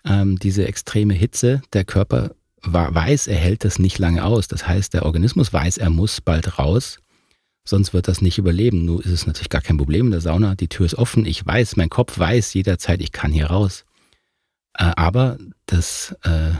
ähm, 0.06 0.38
diese 0.38 0.68
extreme 0.68 1.14
Hitze, 1.14 1.62
der 1.72 1.86
Körper 1.86 2.36
weiß, 2.64 3.28
er 3.28 3.38
hält 3.38 3.66
das 3.66 3.80
nicht 3.80 4.00
lange 4.00 4.24
aus. 4.24 4.48
Das 4.48 4.66
heißt, 4.68 4.94
der 4.94 5.06
Organismus 5.06 5.54
weiß, 5.54 5.78
er 5.78 5.90
muss 5.90 6.22
bald 6.22 6.60
raus, 6.60 7.00
sonst 7.66 7.94
wird 7.94 8.08
das 8.08 8.22
nicht 8.22 8.38
überleben. 8.38 8.86
Nur 8.86 9.04
ist 9.04 9.12
es 9.12 9.28
natürlich 9.28 9.50
gar 9.50 9.62
kein 9.62 9.78
Problem 9.78 10.06
in 10.08 10.12
der 10.12 10.22
Sauna, 10.22 10.56
die 10.56 10.70
Tür 10.70 10.86
ist 10.86 10.96
offen, 10.96 11.26
ich 11.26 11.46
weiß, 11.46 11.76
mein 11.76 11.90
Kopf 11.90 12.18
weiß 12.18 12.54
jederzeit, 12.54 13.02
ich 13.02 13.12
kann 13.12 13.32
hier 13.32 13.48
raus. 13.48 13.84
Äh, 14.78 14.92
aber 14.96 15.38
das 15.66 16.16
äh, 16.24 16.52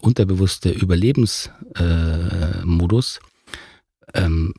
unterbewusste 0.00 0.70
Überlebensmodus 0.70 3.20
äh, 4.12 4.22
ähm, 4.22 4.54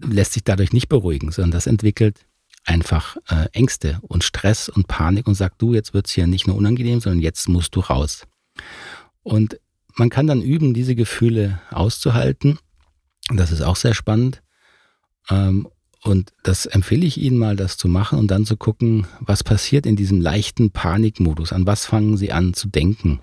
lässt 0.00 0.34
sich 0.34 0.44
dadurch 0.44 0.72
nicht 0.72 0.88
beruhigen, 0.88 1.32
sondern 1.32 1.52
das 1.52 1.66
entwickelt 1.66 2.26
einfach 2.64 3.16
äh, 3.28 3.46
Ängste 3.52 3.98
und 4.02 4.24
Stress 4.24 4.68
und 4.68 4.86
Panik 4.86 5.26
und 5.26 5.34
sagt, 5.34 5.60
du, 5.60 5.74
jetzt 5.74 5.94
wird's 5.94 6.12
hier 6.12 6.26
nicht 6.26 6.46
nur 6.46 6.56
unangenehm, 6.56 7.00
sondern 7.00 7.20
jetzt 7.20 7.48
musst 7.48 7.74
du 7.74 7.80
raus. 7.80 8.26
Und 9.22 9.58
man 9.96 10.10
kann 10.10 10.26
dann 10.26 10.42
üben, 10.42 10.74
diese 10.74 10.94
Gefühle 10.94 11.60
auszuhalten. 11.70 12.58
Das 13.32 13.52
ist 13.52 13.62
auch 13.62 13.76
sehr 13.76 13.94
spannend. 13.94 14.42
Ähm, 15.30 15.68
und 16.02 16.32
das 16.42 16.66
empfehle 16.66 17.06
ich 17.06 17.18
Ihnen 17.20 17.38
mal, 17.38 17.54
das 17.54 17.76
zu 17.76 17.86
machen 17.86 18.18
und 18.18 18.28
dann 18.28 18.44
zu 18.44 18.56
gucken, 18.56 19.06
was 19.20 19.44
passiert 19.44 19.86
in 19.86 19.94
diesem 19.94 20.20
leichten 20.20 20.72
Panikmodus. 20.72 21.52
An 21.52 21.66
was 21.66 21.86
fangen 21.86 22.16
Sie 22.16 22.32
an 22.32 22.54
zu 22.54 22.68
denken? 22.68 23.20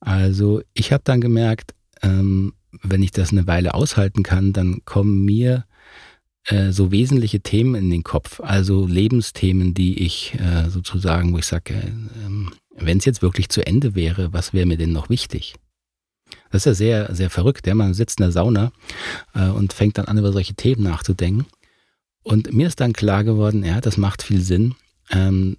Also 0.00 0.62
ich 0.74 0.92
habe 0.92 1.04
dann 1.04 1.20
gemerkt, 1.20 1.74
ähm, 2.02 2.54
wenn 2.82 3.02
ich 3.02 3.12
das 3.12 3.30
eine 3.30 3.46
Weile 3.46 3.74
aushalten 3.74 4.22
kann, 4.22 4.52
dann 4.52 4.84
kommen 4.84 5.24
mir 5.24 5.64
äh, 6.44 6.70
so 6.72 6.90
wesentliche 6.90 7.40
Themen 7.40 7.74
in 7.74 7.90
den 7.90 8.02
Kopf, 8.02 8.40
also 8.40 8.86
Lebensthemen, 8.86 9.74
die 9.74 10.04
ich 10.04 10.34
äh, 10.34 10.68
sozusagen, 10.68 11.32
wo 11.32 11.38
ich 11.38 11.46
sage, 11.46 11.74
äh, 11.74 12.50
wenn 12.76 12.98
es 12.98 13.04
jetzt 13.04 13.22
wirklich 13.22 13.48
zu 13.48 13.66
Ende 13.66 13.94
wäre, 13.94 14.32
was 14.32 14.52
wäre 14.52 14.66
mir 14.66 14.78
denn 14.78 14.92
noch 14.92 15.10
wichtig? 15.10 15.54
Das 16.50 16.62
ist 16.62 16.66
ja 16.66 16.74
sehr, 16.74 17.14
sehr 17.14 17.30
verrückt. 17.30 17.66
Ja? 17.66 17.74
Man 17.74 17.94
sitzt 17.94 18.18
in 18.18 18.24
der 18.24 18.32
Sauna 18.32 18.72
äh, 19.34 19.48
und 19.48 19.72
fängt 19.72 19.98
dann 19.98 20.06
an, 20.06 20.18
über 20.18 20.32
solche 20.32 20.54
Themen 20.54 20.82
nachzudenken. 20.82 21.46
Und 22.22 22.52
mir 22.52 22.66
ist 22.66 22.80
dann 22.80 22.92
klar 22.92 23.24
geworden, 23.24 23.64
ja, 23.64 23.80
das 23.80 23.96
macht 23.96 24.22
viel 24.22 24.40
Sinn. 24.40 24.74
Ähm, 25.10 25.56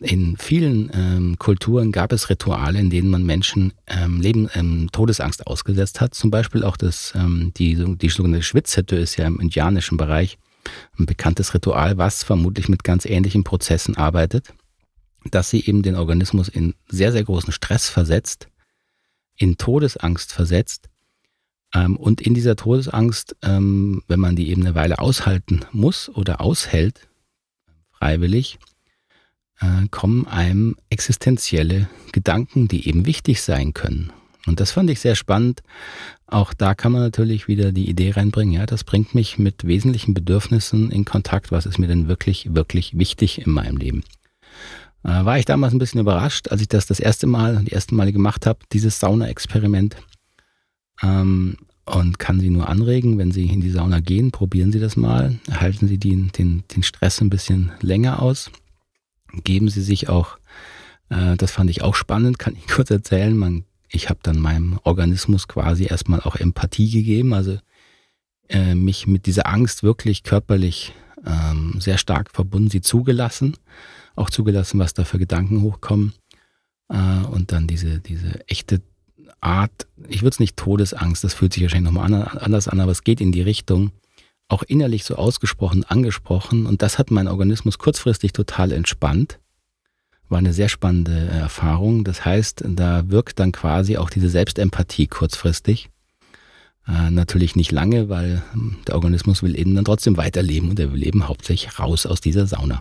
in 0.00 0.38
vielen 0.38 0.90
ähm, 0.94 1.38
Kulturen 1.38 1.92
gab 1.92 2.12
es 2.12 2.30
Rituale, 2.30 2.78
in 2.78 2.88
denen 2.88 3.10
man 3.10 3.22
Menschen 3.22 3.74
ähm, 3.86 4.20
Leben, 4.20 4.48
ähm, 4.54 4.88
Todesangst 4.92 5.46
ausgesetzt 5.46 6.00
hat. 6.00 6.14
Zum 6.14 6.30
Beispiel 6.30 6.64
auch 6.64 6.78
das, 6.78 7.12
ähm, 7.14 7.52
die, 7.56 7.96
die 7.96 8.08
sogenannte 8.08 8.42
Schwitzhütte 8.42 8.96
ist 8.96 9.16
ja 9.16 9.26
im 9.26 9.40
indianischen 9.40 9.98
Bereich 9.98 10.38
ein 10.98 11.04
bekanntes 11.04 11.52
Ritual, 11.52 11.98
was 11.98 12.24
vermutlich 12.24 12.68
mit 12.68 12.82
ganz 12.82 13.04
ähnlichen 13.04 13.44
Prozessen 13.44 13.96
arbeitet, 13.96 14.54
dass 15.30 15.50
sie 15.50 15.66
eben 15.66 15.82
den 15.82 15.96
Organismus 15.96 16.48
in 16.48 16.74
sehr, 16.88 17.12
sehr 17.12 17.24
großen 17.24 17.52
Stress 17.52 17.90
versetzt, 17.90 18.48
in 19.36 19.58
Todesangst 19.58 20.32
versetzt. 20.32 20.88
Ähm, 21.74 21.98
und 21.98 22.22
in 22.22 22.32
dieser 22.32 22.56
Todesangst, 22.56 23.36
ähm, 23.42 24.02
wenn 24.08 24.20
man 24.20 24.34
die 24.34 24.48
eben 24.48 24.62
eine 24.62 24.74
Weile 24.74 24.98
aushalten 24.98 25.60
muss 25.72 26.08
oder 26.08 26.40
aushält, 26.40 27.06
freiwillig, 27.92 28.58
äh, 29.60 29.86
kommen 29.90 30.26
einem 30.26 30.76
existenzielle 30.90 31.88
Gedanken, 32.12 32.68
die 32.68 32.88
eben 32.88 33.06
wichtig 33.06 33.42
sein 33.42 33.74
können. 33.74 34.12
Und 34.46 34.60
das 34.60 34.72
fand 34.72 34.90
ich 34.90 35.00
sehr 35.00 35.14
spannend. 35.14 35.62
Auch 36.26 36.54
da 36.54 36.74
kann 36.74 36.92
man 36.92 37.02
natürlich 37.02 37.46
wieder 37.46 37.72
die 37.72 37.88
Idee 37.88 38.12
reinbringen, 38.12 38.54
ja, 38.54 38.66
das 38.66 38.84
bringt 38.84 39.14
mich 39.14 39.38
mit 39.38 39.66
wesentlichen 39.66 40.14
Bedürfnissen 40.14 40.90
in 40.90 41.04
Kontakt. 41.04 41.52
Was 41.52 41.66
ist 41.66 41.78
mir 41.78 41.88
denn 41.88 42.08
wirklich, 42.08 42.54
wirklich 42.54 42.98
wichtig 42.98 43.44
in 43.44 43.52
meinem 43.52 43.76
Leben? 43.76 44.02
Äh, 45.04 45.24
war 45.24 45.38
ich 45.38 45.44
damals 45.44 45.72
ein 45.72 45.78
bisschen 45.78 46.00
überrascht, 46.00 46.48
als 46.48 46.60
ich 46.60 46.68
das 46.68 46.86
das 46.86 47.00
erste 47.00 47.26
Mal, 47.26 47.64
die 47.64 47.72
ersten 47.72 47.96
Male 47.96 48.12
gemacht 48.12 48.46
habe, 48.46 48.60
dieses 48.72 48.98
Sauna-Experiment. 48.98 49.96
Ähm, 51.02 51.56
und 51.86 52.18
kann 52.18 52.38
Sie 52.38 52.50
nur 52.50 52.68
anregen, 52.68 53.18
wenn 53.18 53.32
Sie 53.32 53.46
in 53.46 53.60
die 53.60 53.70
Sauna 53.70 54.00
gehen, 54.00 54.30
probieren 54.30 54.70
Sie 54.70 54.78
das 54.78 54.96
mal. 54.96 55.38
Halten 55.50 55.88
Sie 55.88 55.98
den, 55.98 56.30
den, 56.32 56.62
den 56.74 56.82
Stress 56.82 57.20
ein 57.20 57.30
bisschen 57.30 57.72
länger 57.80 58.22
aus. 58.22 58.50
Geben 59.44 59.68
Sie 59.68 59.82
sich 59.82 60.08
auch, 60.08 60.38
äh, 61.08 61.36
das 61.36 61.50
fand 61.50 61.70
ich 61.70 61.82
auch 61.82 61.94
spannend, 61.94 62.38
kann 62.38 62.56
ich 62.56 62.66
kurz 62.74 62.90
erzählen. 62.90 63.36
Man, 63.36 63.64
ich 63.88 64.08
habe 64.08 64.20
dann 64.22 64.38
meinem 64.38 64.78
Organismus 64.84 65.48
quasi 65.48 65.84
erstmal 65.84 66.20
auch 66.20 66.36
Empathie 66.36 66.90
gegeben, 66.90 67.32
also 67.32 67.58
äh, 68.48 68.74
mich 68.74 69.06
mit 69.06 69.26
dieser 69.26 69.46
Angst 69.46 69.82
wirklich 69.82 70.22
körperlich 70.22 70.92
ähm, 71.24 71.76
sehr 71.80 71.98
stark 71.98 72.30
verbunden, 72.30 72.70
sie 72.70 72.80
zugelassen, 72.80 73.56
auch 74.16 74.30
zugelassen, 74.30 74.78
was 74.78 74.94
da 74.94 75.04
für 75.04 75.18
Gedanken 75.18 75.62
hochkommen. 75.62 76.14
Äh, 76.88 77.24
und 77.26 77.52
dann 77.52 77.66
diese, 77.66 78.00
diese 78.00 78.46
echte 78.48 78.82
Art, 79.40 79.86
ich 80.08 80.22
würde 80.22 80.34
es 80.34 80.40
nicht 80.40 80.56
Todesangst, 80.56 81.24
das 81.24 81.34
fühlt 81.34 81.52
sich 81.52 81.62
wahrscheinlich 81.62 81.92
nochmal 81.92 82.12
anders 82.38 82.68
an, 82.68 82.80
aber 82.80 82.92
es 82.92 83.04
geht 83.04 83.20
in 83.20 83.32
die 83.32 83.42
Richtung, 83.42 83.90
auch 84.50 84.62
innerlich 84.62 85.04
so 85.04 85.16
ausgesprochen, 85.16 85.84
angesprochen. 85.84 86.66
Und 86.66 86.82
das 86.82 86.98
hat 86.98 87.10
mein 87.10 87.28
Organismus 87.28 87.78
kurzfristig 87.78 88.32
total 88.32 88.72
entspannt. 88.72 89.38
War 90.28 90.38
eine 90.38 90.52
sehr 90.52 90.68
spannende 90.68 91.28
Erfahrung. 91.28 92.04
Das 92.04 92.24
heißt, 92.24 92.64
da 92.66 93.08
wirkt 93.08 93.38
dann 93.38 93.52
quasi 93.52 93.96
auch 93.96 94.10
diese 94.10 94.28
Selbstempathie 94.28 95.06
kurzfristig. 95.06 95.90
Äh, 96.86 97.10
natürlich 97.10 97.56
nicht 97.56 97.72
lange, 97.72 98.08
weil 98.08 98.42
hm, 98.52 98.76
der 98.86 98.94
Organismus 98.94 99.42
will 99.42 99.58
eben 99.58 99.74
dann 99.74 99.84
trotzdem 99.84 100.16
weiterleben 100.16 100.70
und 100.70 100.80
er 100.80 100.92
will 100.92 101.06
eben 101.06 101.28
hauptsächlich 101.28 101.78
raus 101.78 102.06
aus 102.06 102.20
dieser 102.20 102.46
Sauna. 102.46 102.80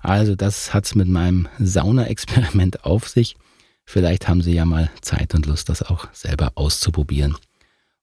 Also 0.00 0.34
das 0.34 0.72
hat 0.72 0.86
es 0.86 0.94
mit 0.94 1.08
meinem 1.08 1.48
Sauna-Experiment 1.58 2.84
auf 2.84 3.08
sich. 3.08 3.36
Vielleicht 3.84 4.28
haben 4.28 4.40
Sie 4.40 4.52
ja 4.52 4.64
mal 4.64 4.90
Zeit 5.00 5.34
und 5.34 5.46
Lust, 5.46 5.68
das 5.68 5.82
auch 5.82 6.08
selber 6.12 6.52
auszuprobieren, 6.54 7.36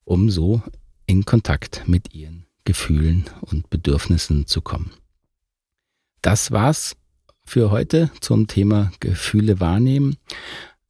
um 0.03 0.29
so 0.29 0.61
in 1.05 1.25
Kontakt 1.25 1.83
mit 1.87 2.13
Ihren 2.13 2.46
Gefühlen 2.67 3.23
und 3.39 3.69
Bedürfnissen 3.69 4.45
zu 4.45 4.59
kommen. 4.59 4.91
Das 6.21 6.51
war's 6.51 6.97
für 7.45 7.71
heute 7.71 8.11
zum 8.19 8.47
Thema 8.47 8.91
Gefühle 8.99 9.61
wahrnehmen. 9.61 10.17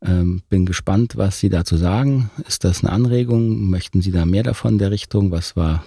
Ähm, 0.01 0.41
bin 0.49 0.65
gespannt, 0.65 1.17
was 1.17 1.39
Sie 1.39 1.49
dazu 1.49 1.77
sagen. 1.77 2.31
Ist 2.47 2.63
das 2.63 2.83
eine 2.83 2.91
Anregung? 2.91 3.69
Möchten 3.69 4.01
Sie 4.01 4.11
da 4.11 4.25
mehr 4.25 4.41
davon 4.41 4.73
in 4.73 4.77
der 4.79 4.89
Richtung? 4.89 5.29
Was 5.29 5.55
war 5.55 5.85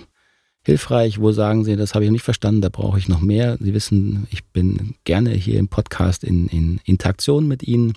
hilfreich? 0.64 1.20
Wo 1.20 1.33
sagen 1.33 1.64
Sie, 1.64 1.74
das 1.74 1.96
habe 1.96 2.05
ich 2.05 2.12
nicht 2.12 2.22
verstanden, 2.22 2.61
da 2.61 2.68
brauche 2.68 3.00
ich 3.00 3.09
noch 3.09 3.20
mehr? 3.20 3.59
Sie 3.61 3.74
wissen, 3.74 4.29
ich 4.31 4.44
bin 4.44 4.94
gerne 5.03 5.31
hier 5.31 5.59
im 5.59 5.66
Podcast 5.66 6.22
in, 6.22 6.46
in 6.46 6.81
Interaktion 6.85 7.48
mit 7.48 7.64
Ihnen. 7.64 7.94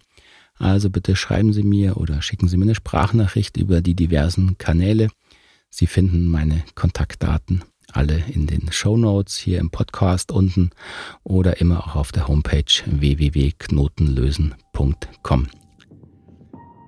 Also 0.58 0.90
bitte 0.90 1.16
schreiben 1.16 1.54
Sie 1.54 1.64
mir 1.64 1.98
oder 1.98 2.24
schicken 2.24 2.48
Sie 2.48 2.58
mir 2.58 2.66
eine 2.66 2.76
Sprachnachricht 2.76 3.56
über 3.56 3.82
die 3.82 3.94
diversen 3.94 4.58
Kanäle. 4.58 5.10
Sie 5.70 5.86
finden 5.86 6.26
meine 6.26 6.64
Kontaktdaten 6.74 7.64
alle 7.94 8.24
in 8.34 8.48
den 8.48 8.72
Show 8.72 8.98
Notes 8.98 9.38
hier 9.38 9.60
im 9.60 9.70
Podcast 9.70 10.32
unten 10.32 10.72
oder 11.24 11.62
immer 11.62 11.86
auch 11.86 11.96
auf 11.96 12.12
der 12.12 12.28
Homepage 12.28 12.64
www.knotenlösen.com. 12.86 15.48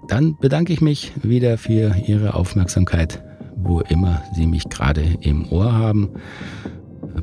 Dann 0.08 0.38
bedanke 0.38 0.72
ich 0.74 0.82
mich 0.82 1.13
wieder 1.24 1.58
für 1.58 1.96
Ihre 2.06 2.36
Aufmerksamkeit, 2.36 3.24
wo 3.56 3.80
immer 3.82 4.22
Sie 4.36 4.46
mich 4.46 4.70
gerade 4.70 5.18
im 5.22 5.52
Ohr 5.52 5.74
haben. 5.74 6.12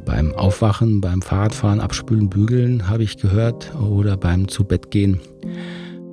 Beim 0.05 0.35
Aufwachen, 0.35 1.01
beim 1.01 1.23
Fahrradfahren, 1.23 1.81
Abspülen, 1.81 2.29
Bügeln 2.31 2.88
habe 2.88 3.05
ich 3.05 3.18
gehört 3.18 3.73
oder 3.75 4.16
beim 4.16 4.49
Zubettgehen 4.49 5.21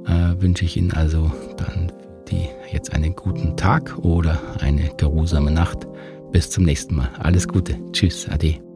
äh, 0.05 0.41
wünsche 0.41 0.65
ich 0.65 0.77
Ihnen 0.77 0.91
also 0.91 1.31
dann 1.57 1.91
die, 2.29 2.47
jetzt 2.71 2.93
einen 2.93 3.15
guten 3.15 3.57
Tag 3.57 3.97
oder 3.99 4.39
eine 4.59 4.91
geruhsame 4.97 5.51
Nacht. 5.51 5.87
Bis 6.31 6.49
zum 6.49 6.63
nächsten 6.63 6.95
Mal. 6.95 7.09
Alles 7.19 7.47
Gute. 7.47 7.77
Tschüss. 7.91 8.27
Ade. 8.29 8.68